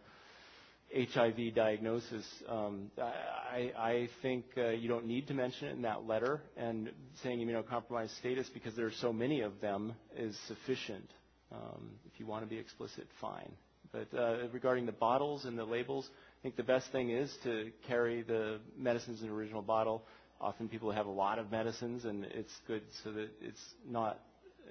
HIV 0.96 1.54
diagnosis. 1.54 2.24
Um, 2.48 2.90
I, 2.98 3.70
I 3.78 4.08
think 4.22 4.44
uh, 4.56 4.68
you 4.70 4.88
don't 4.88 5.06
need 5.06 5.28
to 5.28 5.34
mention 5.34 5.68
it 5.68 5.72
in 5.72 5.82
that 5.82 6.06
letter, 6.06 6.40
and 6.56 6.90
saying 7.22 7.38
immunocompromised 7.38 8.16
status 8.18 8.48
because 8.52 8.74
there 8.74 8.86
are 8.86 8.92
so 9.00 9.12
many 9.12 9.42
of 9.42 9.60
them 9.60 9.94
is 10.16 10.36
sufficient. 10.48 11.08
Um, 11.52 11.90
if 12.12 12.18
you 12.18 12.26
want 12.26 12.44
to 12.44 12.48
be 12.48 12.58
explicit, 12.58 13.06
fine. 13.20 13.52
But 13.92 14.08
uh, 14.18 14.48
regarding 14.52 14.86
the 14.86 14.92
bottles 14.92 15.44
and 15.44 15.58
the 15.58 15.64
labels, 15.64 16.08
I 16.10 16.42
think 16.42 16.56
the 16.56 16.62
best 16.62 16.90
thing 16.92 17.10
is 17.10 17.32
to 17.44 17.70
carry 17.86 18.22
the 18.22 18.58
medicines 18.76 19.20
in 19.20 19.28
the 19.28 19.34
original 19.34 19.62
bottle. 19.62 20.02
Often 20.40 20.68
people 20.68 20.90
have 20.90 21.06
a 21.06 21.10
lot 21.10 21.38
of 21.38 21.50
medicines, 21.50 22.04
and 22.04 22.24
it's 22.24 22.52
good 22.66 22.82
so 23.04 23.12
that 23.12 23.28
it's 23.40 23.60
not, 23.88 24.20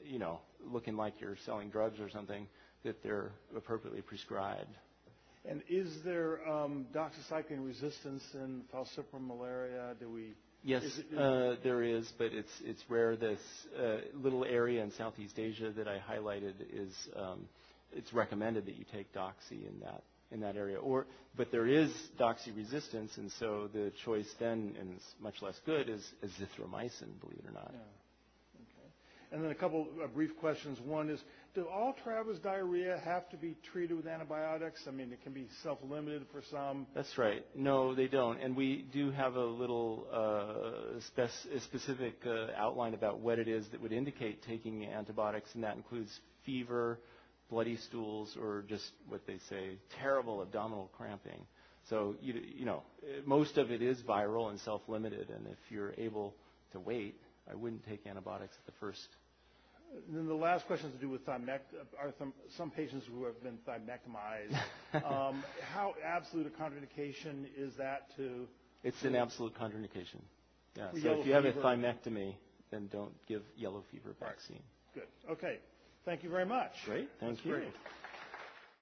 you 0.04 0.20
know, 0.20 0.40
looking 0.72 0.96
like 0.96 1.14
you're 1.20 1.38
selling 1.46 1.70
drugs 1.70 2.00
or 2.00 2.10
something. 2.10 2.48
That 2.84 3.02
they're 3.02 3.32
appropriately 3.56 4.02
prescribed. 4.02 4.76
And 5.50 5.62
is 5.70 5.90
there 6.04 6.48
um, 6.50 6.86
doxycycline 6.94 7.66
resistance 7.66 8.24
in 8.34 8.64
falciparum 8.74 9.28
malaria? 9.28 9.94
Do 10.00 10.10
we? 10.10 10.34
Yes, 10.64 10.84
Is 10.84 11.00
it- 11.12 11.18
uh, 11.18 11.56
there 11.64 11.84
is, 11.84 12.12
but 12.18 12.34
it's 12.34 12.52
it's 12.64 12.82
rare. 12.90 13.16
This 13.16 13.40
uh, 13.80 13.98
little 14.16 14.44
area 14.44 14.82
in 14.84 14.92
Southeast 14.92 15.38
Asia 15.38 15.72
that 15.78 15.88
I 15.88 16.00
highlighted 16.00 16.54
is 16.74 16.94
um, 17.16 17.48
it's 17.94 18.12
recommended 18.14 18.66
that 18.66 18.76
you 18.76 18.86
take 18.92 19.14
doxy 19.14 19.68
in 19.70 19.80
that 19.82 20.04
in 20.32 20.40
that 20.42 20.56
area. 20.56 20.80
Or 20.80 21.06
but 21.38 21.52
there 21.52 21.68
is 21.68 21.92
doxy 22.20 22.56
resistance, 22.56 23.12
and 23.18 23.32
so 23.40 23.70
the 23.74 23.92
choice 24.04 24.34
then, 24.40 24.76
and 24.80 24.94
it's 24.96 25.06
much 25.22 25.42
less 25.42 25.60
good, 25.66 25.88
is 25.90 26.04
azithromycin. 26.24 27.20
Believe 27.22 27.40
it 27.44 27.48
or 27.48 27.54
not. 27.54 27.72
Yeah. 27.74 27.80
And 29.32 29.44
then 29.44 29.52
a 29.52 29.56
couple 29.56 29.88
of 30.04 30.14
brief 30.14 30.36
questions. 30.38 30.80
One 30.80 31.10
is, 31.10 31.20
do 31.54 31.68
all 31.68 31.96
travelers 32.04 32.40
diarrhea 32.40 33.02
have 33.04 33.30
to 33.30 33.38
be 33.38 33.56
treated 33.72 33.98
with 33.98 34.08
antibiotics? 34.08 34.82
I 34.88 34.92
mean, 34.92 35.12
it 35.12 35.22
can 35.24 35.34
be 35.34 35.48
self-limited 35.64 36.28
for 36.32 36.42
some. 36.52 36.88
That's 36.94 37.18
right. 37.18 37.46
No, 37.56 37.96
they 37.96 38.08
don't. 38.08 38.40
And 38.40 38.56
we 38.56 38.86
do 38.94 39.12
have 39.12 39.36
a 39.36 39.46
little 39.46 40.08
uh, 40.14 41.00
spec- 41.08 41.62
specific 41.64 42.16
uh, 42.26 42.48
outline 42.58 42.94
about 42.94 43.20
what 43.20 43.40
it 43.40 43.48
is 43.48 43.68
that 43.70 43.82
would 43.82 43.94
indicate 43.94 44.44
taking 44.44 44.86
antibiotics, 44.86 45.50
and 45.56 45.64
that 45.64 45.76
includes 45.76 46.20
fever, 46.46 47.00
bloody 47.50 47.78
stools, 47.78 48.38
or 48.40 48.64
just 48.68 48.92
what 49.08 49.26
they 49.26 49.40
say, 49.50 49.78
terrible 50.00 50.42
abdominal 50.42 50.90
cramping. 50.96 51.46
So, 51.90 52.16
you, 52.22 52.42
you 52.58 52.66
know, 52.66 52.84
most 53.26 53.58
of 53.58 53.72
it 53.72 53.82
is 53.82 54.02
viral 54.02 54.50
and 54.50 54.60
self-limited, 54.60 55.30
and 55.30 55.46
if 55.48 55.58
you're 55.70 55.94
able 55.98 56.36
to 56.72 56.80
wait, 56.80 57.16
I 57.50 57.56
wouldn't 57.56 57.86
take 57.88 58.06
antibiotics 58.08 58.56
at 58.60 58.66
the 58.66 58.72
first. 58.80 59.08
Then 60.10 60.28
the 60.28 60.34
last 60.34 60.66
question 60.68 60.90
has 60.90 60.96
to 61.00 61.02
do 61.02 61.10
with 61.10 61.26
thymect- 61.26 61.74
are 62.00 62.14
some, 62.18 62.34
some 62.58 62.70
patients 62.72 63.06
who 63.08 63.24
have 63.26 63.42
been 63.44 63.58
thymectomized. 63.68 64.56
um, 65.06 65.44
how 65.62 65.94
absolute 66.04 66.48
a 66.48 66.50
contraindication 66.50 67.46
is 67.58 67.76
that 67.78 68.16
to? 68.18 68.48
It's 68.84 69.04
an 69.04 69.16
absolute 69.16 69.54
contraindication. 69.58 70.22
Yeah. 70.76 70.92
For 70.92 71.00
So 71.00 71.12
if 71.22 71.28
you 71.28 71.34
have 71.34 71.46
a 71.46 71.54
thymectomy, 71.54 72.36
then 72.72 72.90
don't 72.92 73.14
give 73.28 73.44
yellow 73.56 73.84
fever 73.92 74.16
Right. 74.20 74.30
vaccine. 74.32 74.64
Good. 74.94 75.08
Okay. 75.30 75.60
Thank 76.04 76.24
you 76.24 76.30
very 76.30 76.46
much. 76.46 76.72
Great. 76.86 77.10
Thank 77.20 77.38
That's 77.38 77.46
you. 77.46 77.52
great. 77.54 77.74